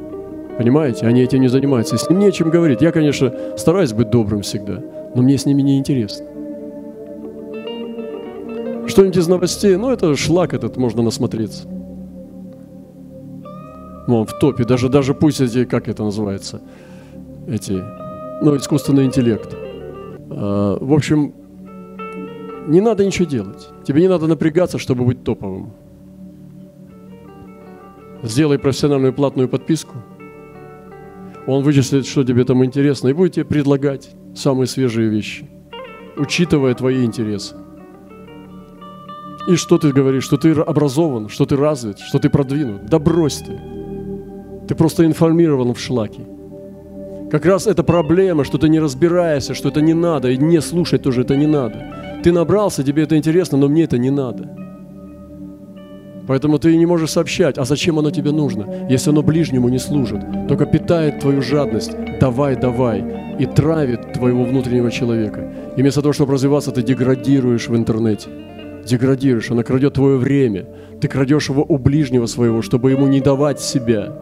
Понимаете? 0.57 1.07
Они 1.07 1.21
этим 1.21 1.41
не 1.41 1.47
занимаются. 1.47 1.97
с 1.97 2.09
ним 2.09 2.19
не 2.19 2.27
о 2.27 2.31
чем 2.31 2.49
говорить. 2.49 2.81
Я, 2.81 2.91
конечно, 2.91 3.33
стараюсь 3.57 3.93
быть 3.93 4.09
добрым 4.09 4.41
всегда, 4.41 4.83
но 5.15 5.21
мне 5.21 5.37
с 5.37 5.45
ними 5.45 5.61
не 5.61 5.77
интересно. 5.77 6.25
Что-нибудь 8.87 9.17
из 9.17 9.27
новостей, 9.27 9.77
ну, 9.77 9.89
это 9.89 10.15
шлак 10.15 10.53
этот, 10.53 10.75
можно 10.77 11.01
насмотреться. 11.01 11.67
Ну, 14.07 14.17
он 14.17 14.25
в 14.25 14.37
топе, 14.39 14.65
даже, 14.65 14.89
даже 14.89 15.13
пусть 15.13 15.39
эти, 15.39 15.63
как 15.63 15.87
это 15.87 16.03
называется, 16.03 16.61
эти, 17.47 17.81
ну, 18.41 18.57
искусственный 18.57 19.05
интеллект. 19.05 19.55
А, 20.29 20.77
в 20.81 20.93
общем, 20.93 21.33
не 22.67 22.81
надо 22.81 23.05
ничего 23.05 23.25
делать. 23.25 23.69
Тебе 23.85 24.01
не 24.01 24.09
надо 24.09 24.27
напрягаться, 24.27 24.77
чтобы 24.77 25.05
быть 25.05 25.23
топовым. 25.23 25.71
Сделай 28.23 28.59
профессиональную 28.59 29.13
платную 29.13 29.47
подписку– 29.47 29.95
он 31.51 31.63
вычислит, 31.63 32.05
что 32.05 32.23
тебе 32.23 32.43
там 32.45 32.63
интересно, 32.63 33.09
и 33.09 33.13
будет 33.13 33.33
тебе 33.33 33.45
предлагать 33.45 34.09
самые 34.35 34.67
свежие 34.67 35.09
вещи, 35.09 35.49
учитывая 36.17 36.73
твои 36.73 37.05
интересы. 37.05 37.55
И 39.47 39.55
что 39.55 39.77
ты 39.77 39.91
говоришь, 39.91 40.23
что 40.23 40.37
ты 40.37 40.51
образован, 40.51 41.29
что 41.29 41.45
ты 41.45 41.55
развит, 41.55 41.99
что 41.99 42.19
ты 42.19 42.29
продвинут. 42.29 42.85
Да 42.85 42.99
брось 42.99 43.37
ты. 43.37 43.59
Ты 44.67 44.75
просто 44.75 45.05
информирован 45.05 45.73
в 45.73 45.79
шлаке. 45.79 46.21
Как 47.31 47.45
раз 47.45 47.65
это 47.65 47.83
проблема, 47.83 48.43
что 48.43 48.57
ты 48.57 48.69
не 48.69 48.79
разбираешься, 48.79 49.53
что 49.55 49.69
это 49.69 49.81
не 49.81 49.93
надо, 49.93 50.29
и 50.29 50.37
не 50.37 50.61
слушать 50.61 51.01
тоже 51.01 51.21
это 51.21 51.35
не 51.35 51.47
надо. 51.47 52.21
Ты 52.23 52.31
набрался, 52.31 52.83
тебе 52.83 53.03
это 53.03 53.17
интересно, 53.17 53.57
но 53.57 53.67
мне 53.67 53.83
это 53.83 53.97
не 53.97 54.11
надо. 54.11 54.49
Поэтому 56.31 56.59
ты 56.59 56.77
не 56.77 56.85
можешь 56.85 57.09
сообщать, 57.09 57.57
а 57.57 57.65
зачем 57.65 57.99
оно 57.99 58.09
тебе 58.09 58.31
нужно, 58.31 58.87
если 58.89 59.09
оно 59.09 59.21
ближнему 59.21 59.67
не 59.67 59.79
служит, 59.79 60.21
только 60.47 60.65
питает 60.65 61.19
твою 61.19 61.41
жадность, 61.41 61.91
давай, 62.21 62.55
давай, 62.55 63.03
и 63.37 63.45
травит 63.45 64.13
твоего 64.13 64.45
внутреннего 64.45 64.89
человека. 64.91 65.53
И 65.75 65.81
вместо 65.81 66.01
того, 66.01 66.13
чтобы 66.13 66.31
развиваться, 66.31 66.71
ты 66.71 66.83
деградируешь 66.83 67.67
в 67.67 67.75
интернете. 67.75 68.29
Деградируешь, 68.85 69.51
оно 69.51 69.63
крадет 69.63 69.95
твое 69.95 70.15
время. 70.15 70.67
Ты 71.01 71.09
крадешь 71.09 71.49
его 71.49 71.65
у 71.67 71.77
ближнего 71.77 72.27
своего, 72.27 72.61
чтобы 72.61 72.91
ему 72.91 73.07
не 73.07 73.19
давать 73.19 73.59
себя. 73.59 74.15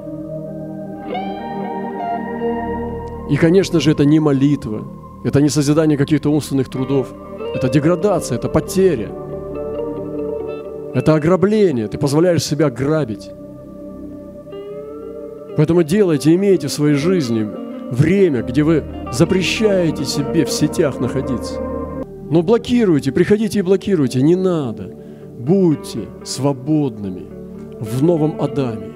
И, 3.30 3.38
конечно 3.38 3.80
же, 3.80 3.92
это 3.92 4.04
не 4.04 4.20
молитва, 4.20 4.82
это 5.24 5.42
не 5.42 5.50
созидание 5.50 5.96
каких-то 5.96 6.32
умственных 6.32 6.70
трудов, 6.70 7.14
это 7.54 7.70
деградация, 7.70 8.40
это 8.40 8.50
потеря, 8.50 9.12
это 11.00 11.16
ограбление, 11.16 11.88
ты 11.88 11.98
позволяешь 11.98 12.44
себя 12.44 12.70
грабить. 12.70 13.32
Поэтому 15.58 15.84
делайте, 15.84 16.36
имейте 16.36 16.68
в 16.68 16.72
своей 16.72 16.96
жизни 16.96 17.48
время, 17.92 18.44
где 18.44 18.64
вы 18.64 18.84
запрещаете 19.12 20.06
себе 20.06 20.46
в 20.46 20.52
сетях 20.52 21.00
находиться. 21.00 21.60
Но 22.30 22.44
блокируйте, 22.44 23.12
приходите 23.12 23.60
и 23.60 23.62
блокируйте, 23.62 24.22
не 24.22 24.36
надо. 24.36 24.94
Будьте 25.38 26.02
свободными 26.24 27.26
в 27.80 28.04
новом 28.04 28.40
Адаме. 28.42 28.88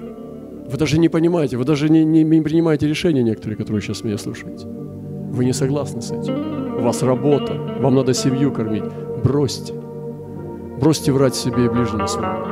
Вы 0.69 0.77
даже 0.77 0.99
не 0.99 1.09
понимаете, 1.09 1.57
вы 1.57 1.65
даже 1.65 1.89
не, 1.89 2.05
не, 2.05 2.23
не 2.23 2.41
принимаете 2.41 2.87
решения 2.87 3.23
некоторые, 3.23 3.57
которые 3.57 3.81
сейчас 3.81 4.03
меня 4.03 4.17
слушаете. 4.17 4.67
Вы 4.67 5.45
не 5.45 5.53
согласны 5.53 6.01
с 6.01 6.11
этим. 6.11 6.77
У 6.77 6.81
вас 6.81 7.01
работа, 7.01 7.53
вам 7.79 7.95
надо 7.95 8.13
семью 8.13 8.51
кормить. 8.51 8.83
Бросьте. 9.23 9.82
Бросьте 10.83 11.13
врать 11.13 11.33
себе 11.33 11.63
и 11.63 11.69
ближнему 11.69 12.05
своему. 12.09 12.45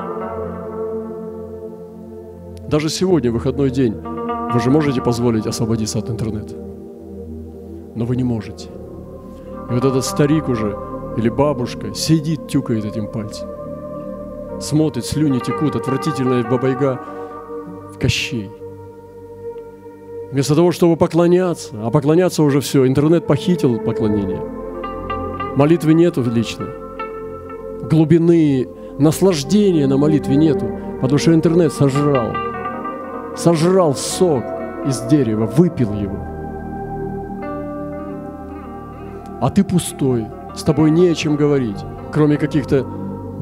Даже 2.70 2.88
сегодня, 2.88 3.30
выходной 3.30 3.70
день, 3.70 3.94
вы 3.94 4.58
же 4.62 4.72
можете 4.72 5.02
позволить 5.02 5.46
освободиться 5.46 6.00
от 6.00 6.10
интернета. 6.10 6.56
Но 7.94 8.06
вы 8.06 8.16
не 8.16 8.24
можете. 8.24 8.70
И 9.70 9.74
вот 9.74 9.84
этот 9.84 10.06
старик 10.06 10.48
уже, 10.48 10.78
или 11.18 11.28
бабушка, 11.28 11.94
сидит, 11.94 12.48
тюкает 12.48 12.86
этим 12.86 13.12
пальцем. 13.12 13.50
Смотрит, 14.62 15.04
слюни 15.04 15.40
текут, 15.40 15.76
отвратительная 15.76 16.50
бабайга 16.50 17.02
в 17.94 18.00
Кощей. 18.00 18.50
Вместо 20.32 20.56
того, 20.56 20.72
чтобы 20.72 20.96
поклоняться, 20.96 21.74
а 21.84 21.92
поклоняться 21.92 22.44
уже 22.44 22.62
все, 22.62 22.88
интернет 22.88 23.28
похитил 23.28 23.78
поклонение. 23.80 24.42
Молитвы 25.58 25.94
нету 25.94 26.24
лично. 26.24 26.81
Глубины, 27.90 28.68
наслаждения 29.00 29.88
на 29.88 29.98
молитве 29.98 30.36
нету, 30.36 30.66
потому 31.02 31.18
что 31.18 31.34
интернет 31.34 31.74
сожрал. 31.74 32.34
Сожрал 33.36 33.96
сок 33.96 34.44
из 34.86 35.00
дерева, 35.02 35.46
выпил 35.46 35.94
его– 35.94 36.18
а 39.42 39.50
ты 39.50 39.64
пустой, 39.64 40.28
с 40.56 40.62
тобой 40.62 40.92
не 40.92 41.08
о 41.08 41.16
чем 41.16 41.36
говорить, 41.36 41.80
кроме 42.14 42.38
каких-то 42.38 42.86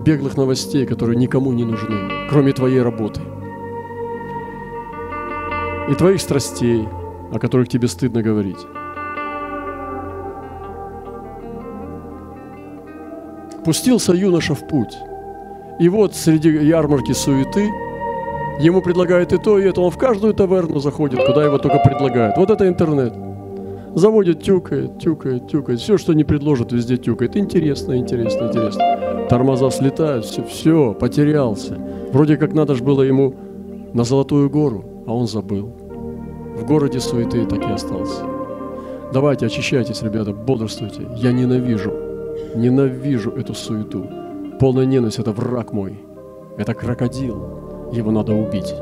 беглых 0.06 0.38
новостей, 0.38 0.86
которые 0.86 1.18
никому 1.18 1.52
не 1.52 1.66
нужны, 1.66 2.30
кроме 2.30 2.54
твоей 2.54 2.82
работы. 2.82 3.20
И 5.90 5.96
твоих 5.96 6.22
страстей, 6.22 6.88
о 7.34 7.38
которых 7.38 7.68
тебе 7.68 7.90
стыдно 7.90 8.22
говорить. 8.22 8.66
Пустился 13.64 14.14
юноша 14.14 14.56
в 14.56 14.68
путь. 14.68 14.96
И 15.80 15.90
вот 15.90 16.16
среди 16.16 16.50
ярмарки 16.50 17.14
суеты 17.14 17.70
ему 18.60 18.82
предлагают 18.82 19.34
и 19.34 19.38
то, 19.38 19.58
и 19.58 19.66
это. 19.66 19.82
Он 19.82 19.92
в 19.92 19.98
каждую 19.98 20.34
таверну 20.34 20.80
заходит, 20.80 21.24
куда 21.26 21.44
его 21.46 21.58
только 21.58 21.80
предлагают. 21.80 22.38
Вот 22.38 22.50
это 22.50 22.68
интернет– 22.68 23.14
Заводит, 23.96 24.44
тюкает, 24.44 25.00
тюкает, 25.00 25.48
тюкает. 25.48 25.80
Все, 25.80 25.98
что 25.98 26.14
не 26.14 26.24
предложат, 26.24 26.72
везде 26.72 26.98
тюкает. 26.98 27.36
Интересно, 27.36 27.98
интересно, 27.98 28.48
интересно. 28.48 29.28
Тормоза 29.30 29.70
слетают, 29.72 30.26
все, 30.26 30.44
все, 30.44 30.94
потерялся. 30.94 31.78
Вроде 32.12 32.38
как 32.38 32.54
надо 32.54 32.76
же 32.76 32.84
было 32.84 33.02
ему 33.02 33.34
на 33.94 34.04
Золотую 34.04 34.50
гору, 34.50 34.86
а 35.08 35.14
он 35.14 35.28
забыл. 35.28 35.74
В 36.56 36.66
городе 36.66 37.00
суеты 37.00 37.46
так 37.46 37.68
и 37.68 37.72
остался. 37.72 38.24
Давайте, 39.12 39.48
очищайтесь, 39.48 40.04
ребята, 40.04 40.34
бодрствуйте. 40.34 41.08
Я 41.16 41.32
ненавижу, 41.32 41.92
ненавижу 42.56 43.32
эту 43.32 43.54
суету. 43.54 44.06
Полная 44.60 44.86
ненависть– 44.86 45.20
это 45.20 45.32
враг 45.32 45.74
мой. 45.74 46.00
Это 46.58 46.74
крокодил. 46.74 47.90
Его 47.94 48.12
надо 48.12 48.34
убить. 48.34 48.74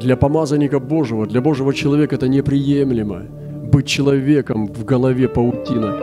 Для 0.00 0.16
помазанника 0.16 0.80
Божьего, 0.80 1.26
для 1.26 1.40
Божьего 1.40 1.72
человека 1.72 2.16
это 2.16 2.28
неприемлемо. 2.28 3.22
Быть 3.72 3.86
человеком 3.86 4.66
в 4.66 4.84
голове 4.84 5.28
паутина. 5.28 5.96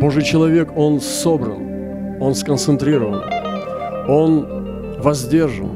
Божий 0.00 0.24
человек, 0.24 0.76
он 0.76 1.00
собран, 1.00 2.20
он 2.20 2.34
сконцентрирован, 2.34 3.22
он 4.08 4.46
воздержан, 5.00 5.70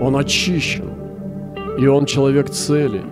он 0.00 0.16
очищен, 0.16 0.88
и 1.78 1.86
он 1.86 2.06
человек 2.06 2.50
цели. 2.50 3.02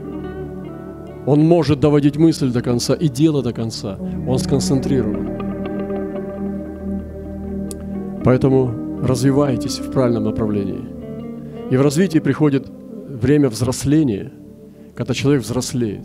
Он 1.26 1.40
может 1.40 1.80
доводить 1.80 2.16
мысль 2.16 2.50
до 2.50 2.62
конца 2.62 2.94
и 2.94 3.08
дело 3.08 3.42
до 3.42 3.52
конца. 3.52 3.98
Он 4.26 4.38
сконцентрирован. 4.38 5.28
Поэтому 8.24 9.00
развивайтесь 9.02 9.78
в 9.78 9.90
правильном 9.90 10.24
направлении– 10.24 10.88
и 11.72 11.76
в 11.78 11.80
развитии 11.80 12.18
приходит 12.18 12.68
время 12.68 13.48
взросления, 13.48 14.30
когда 14.94 15.14
человек 15.14 15.42
взрослеет. 15.42 16.04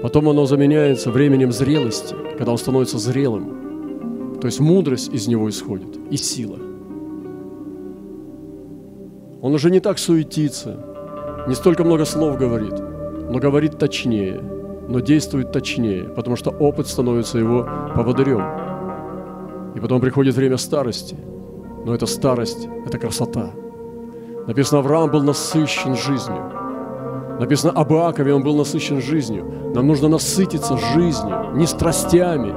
Потом 0.00 0.30
оно 0.30 0.46
заменяется 0.46 1.10
временем 1.10 1.52
зрелости, 1.52 2.16
когда 2.38 2.52
он 2.52 2.56
становится 2.56 2.96
зрелым. 2.96 4.38
То 4.40 4.46
есть 4.46 4.58
мудрость 4.58 5.12
из 5.12 5.28
него 5.28 5.50
исходит 5.50 5.98
и 6.10 6.16
сила. 6.16 6.56
Он 9.42 9.52
уже 9.52 9.70
не 9.70 9.80
так 9.80 9.98
суетится, 9.98 10.82
не 11.46 11.54
столько 11.54 11.84
много 11.84 12.06
слов 12.06 12.38
говорит, 12.38 12.72
но 13.28 13.38
говорит 13.38 13.78
точнее, 13.78 14.40
но 14.88 15.00
действует 15.00 15.52
точнее, 15.52 16.04
потому 16.04 16.36
что 16.36 16.50
опыт 16.50 16.86
становится 16.86 17.38
его 17.38 17.68
поводырем. 17.94 18.42
И 19.74 19.80
потом 19.80 20.00
приходит 20.00 20.34
время 20.34 20.56
старости, 20.56 21.16
но 21.84 21.94
эта 21.94 22.06
старость– 22.06 22.68
это 22.86 22.98
красота– 22.98 23.50
Написано, 24.46 24.78
Авраам 24.78 25.10
был 25.10 25.22
насыщен 25.22 25.96
жизнью. 25.96 26.52
Написано, 27.40 27.72
об 27.72 27.92
Иакове 27.92 28.32
он 28.32 28.42
был 28.42 28.56
насыщен 28.56 29.02
жизнью. 29.02 29.44
Нам 29.74 29.86
нужно 29.88 30.08
насытиться 30.08 30.78
жизнью, 30.94 31.50
не 31.54 31.66
страстями, 31.66 32.54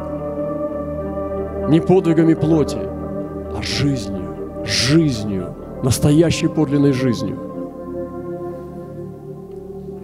не 1.70 1.82
подвигами 1.82 2.36
плоти, 2.36 2.78
а 2.78 3.62
жизнью, 3.62 4.64
жизнью, 4.66 5.56
настоящей 5.84 6.48
подлинной 6.48 6.94
жизнью. 6.94 7.38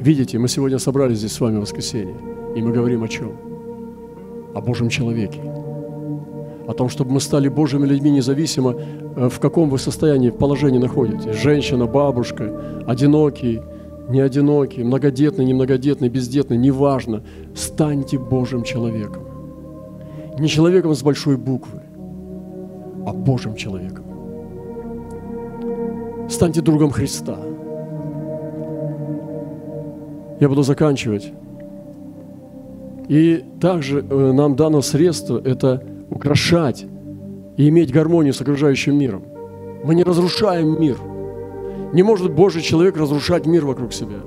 Видите, 0.06 0.38
мы 0.38 0.48
сегодня 0.48 0.78
собрались 0.78 1.18
здесь 1.18 1.34
с 1.34 1.42
вами 1.42 1.58
в 1.58 1.62
воскресенье, 1.62 2.16
и 2.56 2.62
мы 2.62 2.72
говорим 2.72 3.04
о 3.04 3.08
чем? 3.08 3.32
О 4.54 4.62
Божьем 4.62 4.90
человеке– 4.90 5.42
о 6.68 6.74
том, 6.74 6.90
чтобы 6.90 7.12
мы 7.12 7.20
стали 7.20 7.48
Божьими 7.48 7.86
людьми, 7.86 8.12
независимо 8.12 8.76
э, 9.16 9.30
в 9.30 9.40
каком 9.40 9.70
вы 9.70 9.78
состоянии, 9.78 10.30
в 10.30 10.38
положении 10.38 10.80
находитесь. 10.80 11.36
Женщина, 11.36 11.86
бабушка, 11.86 12.84
одинокий, 12.88 13.62
не 14.10 14.20
одинокий, 14.20 14.84
многодетный, 14.84 15.46
немногодетный, 15.46 16.10
бездетный, 16.10 16.58
неважно. 16.58 17.24
Станьте 17.56 18.18
Божьим 18.18 18.64
человеком. 18.64 19.24
Не 20.40 20.48
человеком 20.48 20.94
с 20.94 21.04
большой 21.04 21.38
буквы, 21.38 21.82
а 23.06 23.14
Божьим 23.14 23.56
человеком. 23.56 24.06
Станьте 26.30 26.62
другом 26.62 26.92
Христа. 26.92 27.38
Я 30.40 30.50
буду 30.50 30.64
заканчивать. 30.64 31.32
И 33.08 33.44
также 33.62 34.00
э, 34.00 34.32
нам 34.32 34.56
дано 34.56 34.82
средство– 34.82 35.42
это– 35.46 35.84
украшать 36.10 36.86
и 37.58 37.70
иметь 37.70 37.92
гармонию 37.92 38.34
с 38.34 38.42
окружающим 38.42 38.98
миром. 38.98 39.24
Мы 39.84 39.96
не 39.96 40.04
разрушаем 40.04 40.80
мир. 40.80 40.98
Не 41.94 42.04
может 42.04 42.34
Божий 42.34 42.62
человек 42.62 42.98
разрушать 42.98 43.46
мир 43.46 43.66
вокруг 43.66 43.94
себя. 43.94 44.20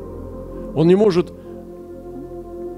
Он 0.74 0.86
не 0.86 0.94
может 0.94 1.32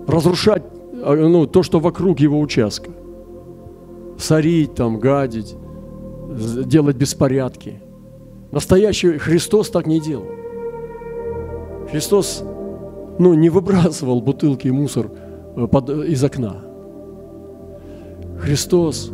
разрушать 0.06 0.62
а, 1.02 1.14
ну, 1.14 1.46
то, 1.46 1.62
что 1.62 1.80
вокруг 1.80 2.20
его 2.20 2.40
участка. 2.40 2.90
Сорить 4.18 4.74
там, 4.74 4.98
гадить, 4.98 5.56
делать 6.66 6.96
беспорядки. 6.96 7.80
Настоящий 8.52 9.18
Христос 9.18 9.70
так 9.70 9.86
не 9.86 10.00
делал. 10.00 10.26
Христос 11.90 12.44
ну, 13.20 13.34
не 13.34 13.50
выбрасывал 13.50 14.22
бутылки 14.22 14.66
и 14.66 14.70
мусор 14.70 15.10
э, 15.56 15.66
под, 15.66 15.90
из 15.90 16.24
окна. 16.24 16.56
Христос 18.40 19.12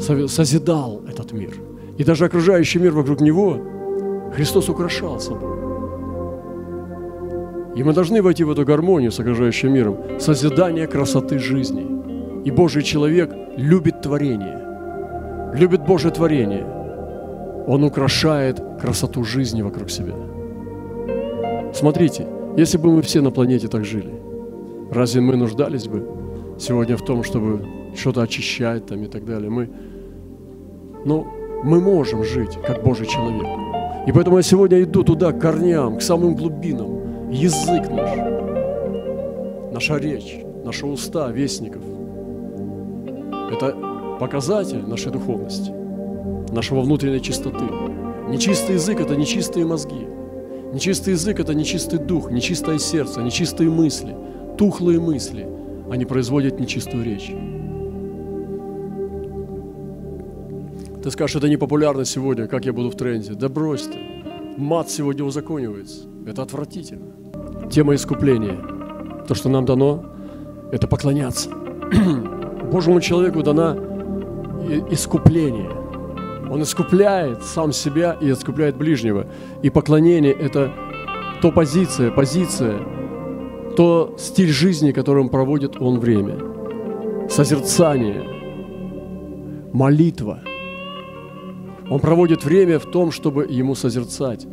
созидал 0.00 1.02
этот 1.06 1.32
мир. 1.32 1.52
И 1.98 2.04
даже 2.04 2.24
окружающий 2.24 2.78
мир 2.78 2.92
вокруг 2.92 3.20
Него 3.20 3.58
Христос 4.34 4.68
украшал 4.70 5.20
собой. 5.20 5.50
И 7.76 7.82
мы 7.82 7.92
должны 7.92 8.22
войти 8.22 8.42
в 8.42 8.50
эту 8.50 8.64
гармонию 8.64 9.12
с 9.12 9.20
окружающим 9.20 9.72
миром, 9.72 9.98
созидание 10.18 10.86
красоты 10.86 11.38
жизни. 11.38 11.86
И 12.44 12.50
Божий 12.50 12.82
человек 12.82 13.30
любит 13.58 14.00
творение, 14.00 14.60
любит 15.54 15.84
Божье 15.86 16.10
творение. 16.10 16.64
Он 17.66 17.84
украшает 17.84 18.62
красоту 18.80 19.24
жизни 19.24 19.62
вокруг 19.62 19.90
себя. 19.90 20.14
Смотрите, 21.74 22.26
Если 22.56 22.78
бы 22.78 22.92
мы 22.92 23.02
все 23.02 23.20
на 23.20 23.32
планете 23.32 23.66
так 23.66 23.84
жили, 23.84 24.14
разве 24.92 25.20
мы 25.20 25.34
нуждались 25.34 25.88
бы 25.88 26.06
сегодня 26.58 26.96
в 26.96 27.04
том, 27.04 27.24
чтобы 27.24 27.66
что-то 27.96 28.22
очищать 28.22 28.86
там 28.86 29.02
и 29.02 29.06
так 29.06 29.24
далее? 29.24 29.50
Мы, 29.50 29.68
ну, 31.04 31.26
мы 31.64 31.80
можем 31.80 32.22
жить 32.22 32.56
как 32.64 32.84
Божий 32.84 33.06
человек. 33.06 33.46
И 34.06 34.12
поэтому 34.12 34.36
я 34.36 34.42
сегодня 34.42 34.82
иду 34.82 35.02
туда, 35.02 35.32
к 35.32 35.40
корням, 35.40 35.98
к 35.98 36.02
самым 36.02 36.36
глубинам. 36.36 37.30
Язык 37.32 37.90
наш, 37.90 38.10
наша 39.72 39.96
речь, 39.96 40.38
наши 40.64 40.86
уста 40.86 41.30
вестников. 41.32 41.82
Это 43.50 43.76
показатель 44.20 44.86
нашей 44.86 45.10
духовности, 45.10 45.72
нашего 46.52 46.82
внутренней 46.82 47.20
чистоты. 47.20 47.64
Нечистый 48.28 48.76
язык– 48.76 49.00
это 49.00 49.16
нечистые 49.16 49.66
мозги. 49.66 50.06
Нечистый 50.74 51.12
язык– 51.12 51.38
это 51.38 51.54
нечистый 51.54 52.00
дух, 52.00 52.32
нечистое 52.32 52.78
сердце, 52.78 53.22
нечистые 53.22 53.70
мысли, 53.70 54.16
тухлые 54.58 54.98
мысли. 54.98 55.46
Они 55.88 56.04
производят 56.04 56.58
нечистую 56.58 57.04
речь. 57.04 57.32
Ты 61.00 61.12
скажешь, 61.12 61.36
это 61.36 61.48
не 61.48 61.56
популярно 61.56 62.04
сегодня, 62.04 62.48
как 62.48 62.64
я 62.64 62.72
буду 62.72 62.90
в 62.90 62.96
тренде. 62.96 63.34
Да 63.34 63.48
брось 63.48 63.82
ты. 63.82 63.98
Мат 64.56 64.90
сегодня 64.90 65.24
узаконивается. 65.24 66.08
Это 66.26 66.42
отвратительно. 66.42 67.12
Тема 67.70 67.94
искупления. 67.94 68.58
То, 69.28 69.36
что 69.36 69.48
нам 69.48 69.64
дано, 69.64 70.04
это 70.72 70.88
поклоняться. 70.88 71.50
Божьему 72.72 73.00
человеку 73.00 73.44
дана 73.44 73.76
искупление. 74.90 75.83
Он 76.50 76.62
искупляет 76.62 77.42
сам 77.42 77.72
себя 77.72 78.16
и 78.20 78.30
искупляет 78.30 78.76
ближнего. 78.76 79.26
И 79.62 79.70
поклонение– 79.70 80.32
это 80.40 80.72
то 81.42 81.50
позиция, 81.50 82.10
позиция, 82.10 82.78
то 83.76 84.14
стиль 84.18 84.52
жизни, 84.52 84.92
которым 84.92 85.28
проводит 85.28 85.76
он 85.80 85.98
время. 85.98 86.38
Созерцание, 87.28 88.22
молитва– 89.72 90.40
он 91.90 92.00
проводит 92.00 92.44
время 92.44 92.78
в 92.78 92.86
том, 92.86 93.12
чтобы 93.12 93.46
ему 93.48 93.74
созерцать, 93.74 94.46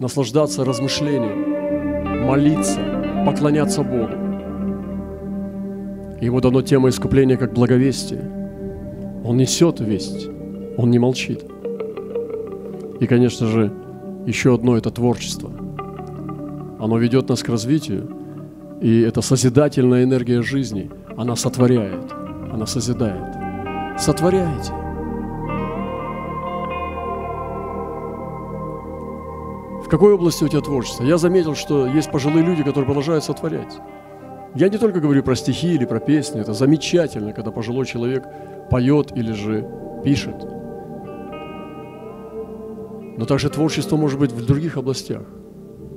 наслаждаться 0.00 0.64
размышлением, 0.64 2.26
молиться, 2.26 2.80
поклоняться 3.24 3.82
Богу. 3.82 4.14
Ему 6.20 6.40
дано 6.40 6.62
тема 6.62 6.88
искупления 6.88 7.36
как 7.36 7.52
благовестие. 7.52 8.30
Он 9.24 9.36
несет 9.36 9.80
весть, 9.80 10.28
он 10.76 10.90
не 10.90 10.98
молчит. 10.98 11.44
И, 13.00 13.06
конечно 13.06 13.46
же, 13.46 13.72
еще 14.26 14.54
одно– 14.54 14.76
это 14.78 14.90
творчество. 14.90 15.50
Оно 16.78 16.98
ведет 16.98 17.28
нас 17.28 17.42
к 17.42 17.48
развитию, 17.48 18.08
и 18.80 19.00
это 19.00 19.22
созидательная 19.22 20.04
энергия 20.04 20.42
жизни. 20.42 20.90
Она 21.16 21.36
сотворяет, 21.36 22.12
она 22.52 22.66
созидает. 22.66 23.36
Сотворяйте. 23.98 24.72
какой 29.92 30.14
области 30.14 30.42
у 30.42 30.48
тебя 30.48 30.62
творчество? 30.62 31.04
Я 31.04 31.18
заметил, 31.18 31.54
что 31.54 31.86
есть 31.86 32.10
пожилые 32.10 32.42
люди, 32.42 32.62
которые 32.62 32.86
продолжают 32.86 33.24
сотворять. 33.24 33.76
Я 34.54 34.70
не 34.70 34.78
только 34.78 35.00
говорю 35.00 35.22
про 35.22 35.36
стихи 35.36 35.74
или 35.74 35.84
про 35.84 36.00
песни, 36.00 36.40
это 36.40 36.54
замечательно, 36.54 37.34
когда 37.34 37.50
пожилой 37.50 37.84
человек 37.84 38.24
поет 38.70 39.12
или 39.14 39.32
же 39.32 39.68
пишет. 40.02 40.46
Но 43.16 43.24
также 43.24 43.50
творчество 43.50 43.96
может 43.96 44.18
быть 44.18 44.32
в 44.32 44.44
других 44.44 44.76
областях, 44.76 45.22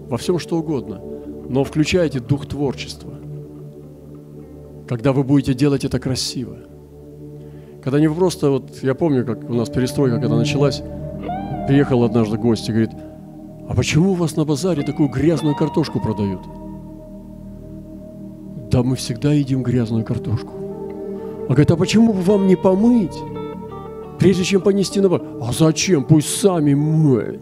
во 0.07 0.17
всем 0.17 0.39
что 0.39 0.57
угодно. 0.57 1.01
Но 1.49 1.63
включайте 1.63 2.19
дух 2.19 2.45
творчества, 2.45 3.13
когда 4.87 5.13
вы 5.13 5.23
будете 5.23 5.53
делать 5.53 5.85
это 5.85 5.99
красиво. 5.99 6.57
Когда 7.83 7.99
не 7.99 8.09
просто, 8.09 8.49
вот 8.49 8.79
я 8.81 8.95
помню, 8.95 9.25
как 9.25 9.49
у 9.49 9.53
нас 9.53 9.69
перестройка, 9.69 10.19
когда 10.19 10.35
началась, 10.35 10.81
приехал 11.67 12.03
однажды 12.03 12.37
гость 12.37 12.67
и 12.69 12.71
говорит– 12.71 12.91
а 13.67 13.73
почему 13.73 14.11
у 14.11 14.13
вас 14.13 14.35
на 14.35 14.45
базаре 14.45 14.83
такую 14.83 15.09
грязную 15.09 15.55
картошку 15.55 15.99
продают? 15.99 16.41
Да 18.69 18.83
мы 18.83 18.95
всегда 18.95 19.33
едим 19.33 19.63
грязную 19.63 20.05
картошку. 20.05 20.53
А 21.45 21.49
говорит, 21.49 21.71
а 21.71 21.77
почему 21.77 22.13
бы 22.13 22.21
вам 22.21 22.47
не 22.47 22.55
помыть, 22.55 23.15
прежде 24.19 24.43
чем 24.43 24.61
понести 24.61 24.99
на? 25.01 25.13
А 25.15 25.51
зачем? 25.51 26.03
Пусть 26.03 26.39
сами 26.39 26.73
моют. 26.73 27.41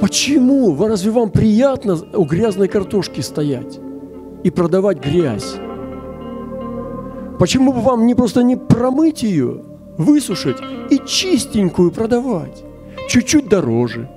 Почему? 0.00 0.76
Разве 0.86 1.10
вам 1.10 1.30
приятно 1.30 1.98
у 2.14 2.24
грязной 2.24 2.68
картошки 2.68 3.20
стоять 3.20 3.78
и 4.42 4.50
продавать 4.50 4.98
грязь? 5.04 5.56
Почему 7.38 7.72
бы 7.72 7.80
вам 7.80 8.06
не 8.06 8.14
просто 8.14 8.42
не 8.42 8.56
промыть 8.56 9.22
ее, 9.22 9.62
высушить 9.98 10.56
и 10.90 10.98
чистенькую 11.06 11.90
продавать? 11.90 12.64
чуть-чуть 13.10 13.48
дороже. 13.48 14.08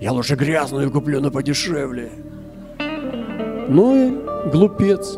Я 0.00 0.12
лучше 0.12 0.34
грязную 0.34 0.90
куплю, 0.90 1.20
но 1.20 1.30
подешевле. 1.30 2.10
Ну 3.68 3.94
и 3.94 4.50
глупец. 4.50 5.16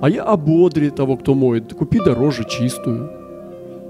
А 0.00 0.08
я 0.08 0.24
ободри 0.24 0.90
того, 0.90 1.16
кто 1.16 1.34
моет. 1.34 1.74
Купи 1.74 1.98
дороже 1.98 2.44
чистую. 2.44 3.10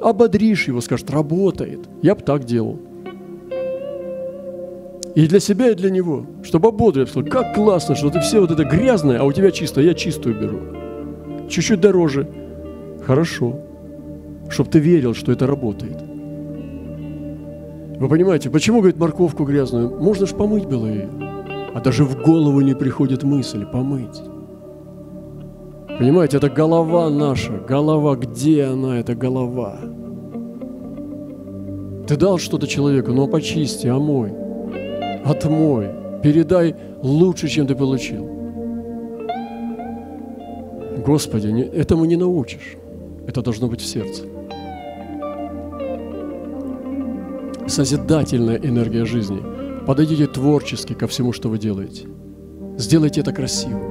Ободришь 0.03 0.67
его, 0.67 0.81
скажет, 0.81 1.11
работает. 1.11 1.81
Я 2.03 2.15
бы 2.15 2.23
так 2.23 2.45
делал. 2.45 2.79
И 5.15 5.27
для 5.27 5.41
себя, 5.41 5.71
и 5.71 5.75
для 5.75 5.91
него. 5.91 6.27
Чтобы 6.43 6.69
ободрить. 6.69 7.11
Сказал, 7.11 7.31
как 7.31 7.55
классно, 7.55 7.95
что 7.95 8.11
ты 8.11 8.21
все 8.21 8.41
вот 8.41 8.51
это 8.51 8.65
грязное, 8.65 9.21
а 9.21 9.25
у 9.25 9.33
тебя 9.33 9.51
чистое. 9.51 9.85
Я 9.85 9.95
чистую 9.95 10.41
беру. 10.41 10.59
Чуть-чуть 11.49 11.81
дороже. 11.81 12.29
Хорошо. 13.05 13.61
Чтобы 14.49 14.71
ты 14.71 14.81
верил, 14.81 15.15
что 15.15 15.31
это 15.31 15.47
работает. 15.47 15.99
Вы 17.99 18.09
понимаете, 18.09 18.51
почему, 18.51 18.79
говорит, 18.79 18.99
морковку 18.99 19.45
грязную? 19.45 20.01
Можно 20.01 20.27
ж 20.27 20.31
помыть 20.31 20.67
было 20.67 20.87
ее. 20.87 21.09
А 21.75 21.81
даже 21.81 22.05
в 22.05 22.21
голову 22.21 22.63
не 22.63 22.75
приходит 22.75 23.23
мысль 23.23 23.65
помыть. 23.65 24.21
Понимаете, 26.01 26.39
это 26.39 26.49
голова 26.49 27.11
наша. 27.11 27.53
Голова, 27.69 28.17
где 28.17 28.65
она, 28.65 28.99
эта 28.99 29.15
голова? 29.15 29.79
Ты 32.09 32.17
дал 32.17 32.39
что-то 32.39 32.67
человеку, 32.67 33.13
но 33.13 33.29
почисти, 33.29 33.87
омой, 33.87 34.33
отмой, 35.27 35.91
передай 36.23 36.75
лучше, 37.03 37.49
чем 37.49 37.67
ты 37.67 37.75
получил. 37.75 38.27
Господи, 41.05 41.49
этому 41.75 42.07
не 42.07 42.17
научишь. 42.17 42.77
Это 43.27 43.43
должно 43.43 43.69
быть 43.69 43.83
в 43.83 43.87
сердце. 43.87 44.25
созидательная 47.71 48.57
энергия 48.57 49.05
жизни. 49.05 49.41
Подойдите 49.87 50.27
творчески 50.27 50.95
ко 50.95 51.07
всему, 51.07 51.33
что 51.33 51.49
вы 51.49 51.59
делаете. 51.59 52.09
Сделайте 52.77 53.21
это 53.21 53.33
красиво. 53.33 53.90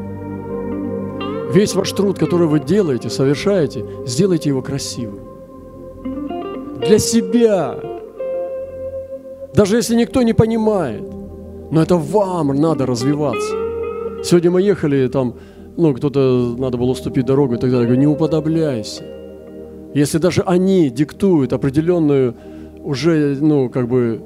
Весь 1.54 1.74
ваш 1.74 1.92
труд, 1.94 2.20
который 2.20 2.48
вы 2.48 2.60
делаете, 2.60 3.10
совершаете, 3.10 3.84
сделайте 4.06 4.50
его 4.50 4.62
красивым. 4.62 5.20
Для 6.86 7.00
себя. 7.00 7.80
Даже 9.56 9.78
если 9.78 9.96
никто 9.96 10.22
не 10.22 10.34
понимает. 10.34 11.04
Но 11.72 11.82
это 11.82 11.96
вам 11.96 12.48
надо 12.56 12.86
развиваться. 12.86 13.54
Сегодня 14.24 14.52
мы 14.52 14.62
ехали, 14.62 15.08
там, 15.08 15.36
ну, 15.78 15.94
кто-то, 15.94 16.56
надо 16.58 16.78
было 16.78 16.92
уступить 16.92 17.26
дорогу 17.26 17.56
и 17.56 17.58
так 17.58 17.70
далее. 17.70 17.82
Я 17.82 17.86
говорю, 17.88 18.00
не 18.00 18.08
уподобляйся. 18.08 19.04
Если 19.94 20.20
даже 20.20 20.42
они 20.42 20.90
диктуют 20.90 21.54
определенную 21.54 22.36
уже, 22.84 23.38
ну, 23.42 23.70
как 23.70 23.88
бы, 23.88 24.22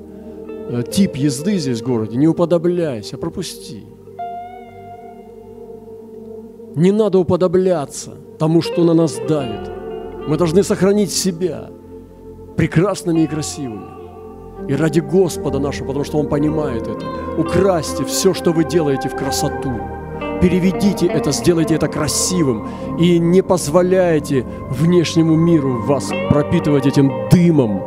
э, 0.69 0.83
тип 0.91 1.15
езды 1.15 1.57
здесь 1.57 1.81
в 1.81 1.85
городе, 1.85 2.17
не 2.17 2.27
уподобляйся, 2.27 3.17
пропусти. 3.17 3.92
Не 6.75 6.91
надо 6.91 7.19
уподобляться 7.19 8.15
тому, 8.39 8.61
что 8.63 8.83
на 8.83 8.93
нас 8.93 9.19
давит. 9.27 9.69
Мы 10.27 10.37
должны 10.37 10.63
сохранить 10.63 11.11
себя 11.11 11.69
прекрасными 12.57 13.21
и 13.21 13.27
красивыми. 13.27 13.93
И 14.67 14.75
ради 14.75 14.99
Господа 14.99 15.59
нашего, 15.59 15.87
потому 15.87 16.05
что 16.05 16.17
Он 16.17 16.27
понимает 16.27 16.87
это, 16.87 17.05
украсьте 17.37 18.05
все, 18.05 18.33
что 18.33 18.51
вы 18.51 18.63
делаете 18.63 19.09
в 19.09 19.15
красоту. 19.15 19.71
Переведите 20.41 21.05
это, 21.05 21.31
сделайте 21.31 21.75
это 21.75 21.87
красивым 21.87 22.67
и 22.99 23.19
не 23.19 23.43
позволяйте 23.43 24.45
внешнему 24.69 25.35
миру 25.35 25.81
вас 25.83 26.11
пропитывать 26.29 26.87
этим 26.87 27.29
дымом, 27.29 27.81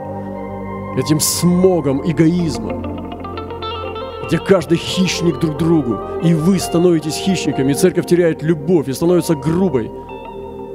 этим 0.97 1.18
смогом 1.18 2.03
эгоизма, 2.09 3.05
где 4.27 4.39
каждый 4.39 4.79
хищник 4.79 5.39
друг 5.39 5.57
другу, 5.57 5.99
и 6.22 6.35
вы 6.35 6.59
становитесь 6.59 7.14
хищниками, 7.14 7.72
и 7.72 7.74
церковь 7.74 8.07
теряет 8.07 8.43
любовь, 8.43 8.89
и 8.89 8.93
становится 8.93 9.35
грубой, 9.35 9.91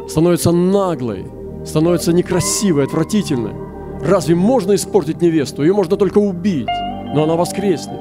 становится 0.08 0.52
наглой, 0.52 1.26
становится 1.66 2.14
некрасивой, 2.14 2.86
отвратительной. 2.86 3.54
Разве 4.02 4.36
можно 4.36 4.74
испортить 4.74 5.22
невесту? 5.22 5.64
Ее 5.64 5.74
можно 5.74 5.97
только 5.97 6.18
убить, 6.18 6.68
но 7.14 7.24
она 7.24 7.36
воскреснет. 7.36 7.99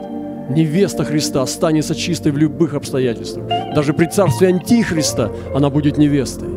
невеста 0.49 1.05
Христа 1.05 1.43
останется 1.43 1.95
чистой 1.95 2.33
в 2.33 2.39
любых 2.39 2.75
обстоятельствах. 2.75 3.47
Даже 3.75 3.93
при 3.93 4.07
царстве 4.07 4.49
Антихриста 4.49 5.31
она 5.55 5.69
будет 5.69 5.99
невестой. 5.99 6.49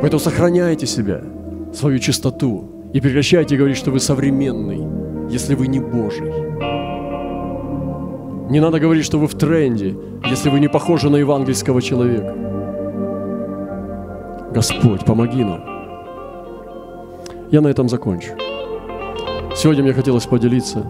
Поэтому 0.00 0.20
сохраняйте 0.20 0.86
себя, 0.86 1.22
свою 1.72 1.98
чистоту, 1.98 2.70
и 2.92 3.00
прекращайте 3.00 3.56
говорить, 3.56 3.78
что 3.78 3.90
вы 3.90 3.98
современный, 3.98 4.86
если 5.30 5.54
вы 5.54 5.66
не 5.66 5.80
Божий. 5.80 6.43
Не 8.50 8.60
надо 8.60 8.78
говорить, 8.78 9.06
что 9.06 9.18
вы 9.18 9.26
в 9.26 9.34
тренде, 9.34 9.96
если 10.28 10.50
вы 10.50 10.60
не 10.60 10.68
похожи 10.68 11.08
на 11.08 11.16
евангельского 11.16 11.80
человека. 11.80 12.34
Господь, 14.52 15.04
помоги 15.04 15.42
нам. 15.42 15.64
Я 17.50 17.62
на 17.62 17.68
этом 17.68 17.88
закончу. 17.88 18.32
Сегодня 19.56 19.82
мне 19.82 19.92
хотелось 19.94 20.26
поделиться 20.26 20.84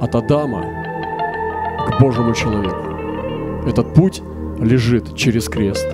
от 0.00 0.14
Адама 0.14 0.64
к 1.88 2.00
Божьему 2.00 2.34
человеку. 2.34 3.68
Этот 3.68 3.92
путь 3.92 4.22
лежит 4.60 5.16
через 5.16 5.48
крест. 5.48 5.86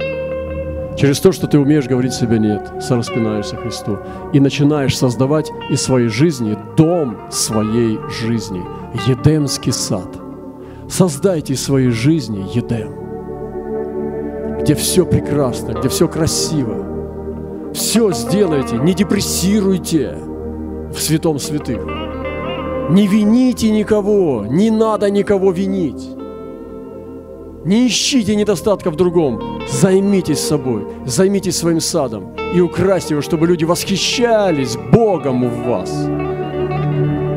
Через 0.97 1.21
то, 1.21 1.33
что 1.33 1.47
ты 1.47 1.59
умеешь 1.59 1.87
говорить 1.87 2.13
себе 2.13 2.39
«нет», 2.39 2.71
сораспинаешься 2.83 3.57
Христу 3.57 3.99
и 4.35 4.41
начинаешь 4.41 4.97
создавать 4.97 5.51
из 5.71 5.81
своей 5.81 6.09
жизни 6.09 6.57
дом 6.77 7.17
своей 7.31 7.99
жизни, 8.11 8.61
Едемский 9.07 9.73
сад. 9.73 10.22
Создайте 10.93 11.55
из 11.55 11.65
своей 11.65 11.89
жизни 11.89 12.45
Едем, 12.53 12.93
где 14.61 14.75
все 14.75 15.07
прекрасно, 15.07 15.73
где 15.73 15.89
все 15.89 16.07
красиво. 16.07 17.73
Все 17.73 18.13
сделайте, 18.13 18.77
не 18.77 18.93
депрессируйте 18.93 20.19
в 20.93 20.99
святом 20.99 21.39
святых. 21.39 21.83
Не 22.91 23.07
вините 23.07 23.71
никого, 23.71 24.45
не 24.47 24.71
надо 24.71 25.09
никого 25.09 25.51
винить. 25.51 26.11
Не 27.65 27.87
ищите 27.87 28.37
недостатка 28.37 28.91
в 28.91 28.97
другом. 28.97 29.63
Займитесь 29.71 30.41
собой, 30.41 30.87
займитесь 31.07 31.57
своим 31.57 31.81
садом 31.81 32.37
и 32.55 32.61
украсьте 32.61 33.15
его, 33.15 33.23
чтобы 33.23 33.47
люди 33.47 33.65
восхищались 33.65 34.77
Богом 34.93 35.49
в 35.49 35.67
вас. 35.67 35.91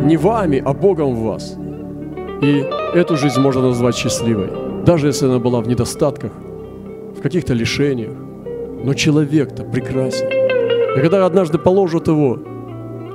Не 0.04 0.18
вами, 0.18 0.62
а 0.66 0.74
Богом 0.74 1.16
в 1.16 1.24
вас. 1.24 1.56
И 2.42 2.66
эту 2.94 3.16
жизнь 3.16 3.40
можно 3.40 3.62
назвать 3.62 3.96
счастливой, 3.96 4.50
даже 4.86 5.08
если 5.08 5.26
она 5.26 5.40
была 5.40 5.62
в 5.62 5.68
недостатках, 5.68 6.32
в 7.18 7.22
каких-то 7.22 7.54
лишениях. 7.54 8.14
Но 8.84 8.94
человек-то 8.94 9.64
прекрасен. 9.64 10.28
И 10.28 11.02
когда 11.02 11.26
однажды 11.26 11.58
положат 11.58 12.08
его, 12.08 12.40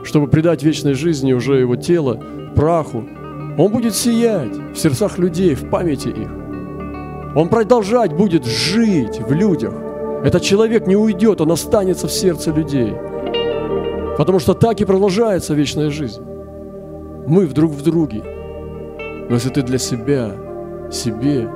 чтобы 0.04 0.26
придать 0.26 0.62
вечной 0.62 0.94
жизни 0.94 1.32
уже 1.32 1.60
его 1.60 1.76
тело, 1.76 2.20
праху, 2.56 3.04
он 3.58 3.70
будет 3.70 3.94
сиять 3.94 4.56
в 4.74 4.76
сердцах 4.76 5.18
людей, 5.18 5.54
в 5.54 5.68
памяти 5.68 6.08
их. 6.08 6.30
Он 7.36 7.48
продолжать 7.48 8.12
будет 8.12 8.44
жить 8.44 9.20
в 9.20 9.32
людях. 9.32 9.74
Этот 10.24 10.42
человек 10.42 10.86
не 10.86 10.96
уйдет, 10.96 11.40
он 11.40 11.52
останется 11.52 12.08
в 12.08 12.12
сердце 12.12 12.52
людей. 12.52 12.92
Потому 14.18 14.38
что 14.38 14.54
так 14.54 14.80
и 14.80 14.84
продолжается 14.84 15.54
вечная 15.54 15.90
жизнь. 15.90 16.22
Мы 17.26 17.46
вдруг 17.46 17.70
в 17.70 17.82
друге. 17.82 18.22
Но 19.30 19.36
если 19.36 19.50
ты 19.50 19.62
для 19.62 19.78
себя, 19.78 20.32
себе, 20.90 21.48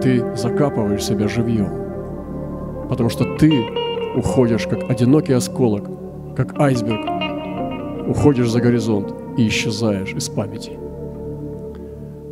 ты 0.00 0.34
закапываешь 0.34 1.04
себя 1.04 1.28
живьем. 1.28 2.88
Потому 2.88 3.10
что 3.10 3.36
ты 3.36 3.52
уходишь 4.16 4.66
как 4.66 4.90
одинокий 4.90 5.34
осколок, 5.34 5.90
как 6.34 6.58
айсберг, 6.58 8.08
уходишь 8.08 8.48
за 8.48 8.62
горизонт 8.62 9.12
и 9.36 9.46
исчезаешь 9.46 10.14
из 10.14 10.30
памяти. 10.30 10.72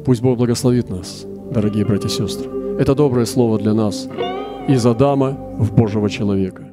Пусть 0.06 0.22
Бог 0.22 0.38
благословит 0.38 0.88
нас, 0.88 1.26
дорогие 1.50 1.84
братья 1.84 2.08
и 2.08 2.10
сестры. 2.10 2.50
Это 2.78 2.94
доброе 2.94 3.26
слово 3.26 3.58
для 3.58 3.74
нас 3.74 4.08
из 4.66 4.86
Адама 4.86 5.36
в 5.58 5.74
Божьего 5.74 6.08
человека. 6.08 6.69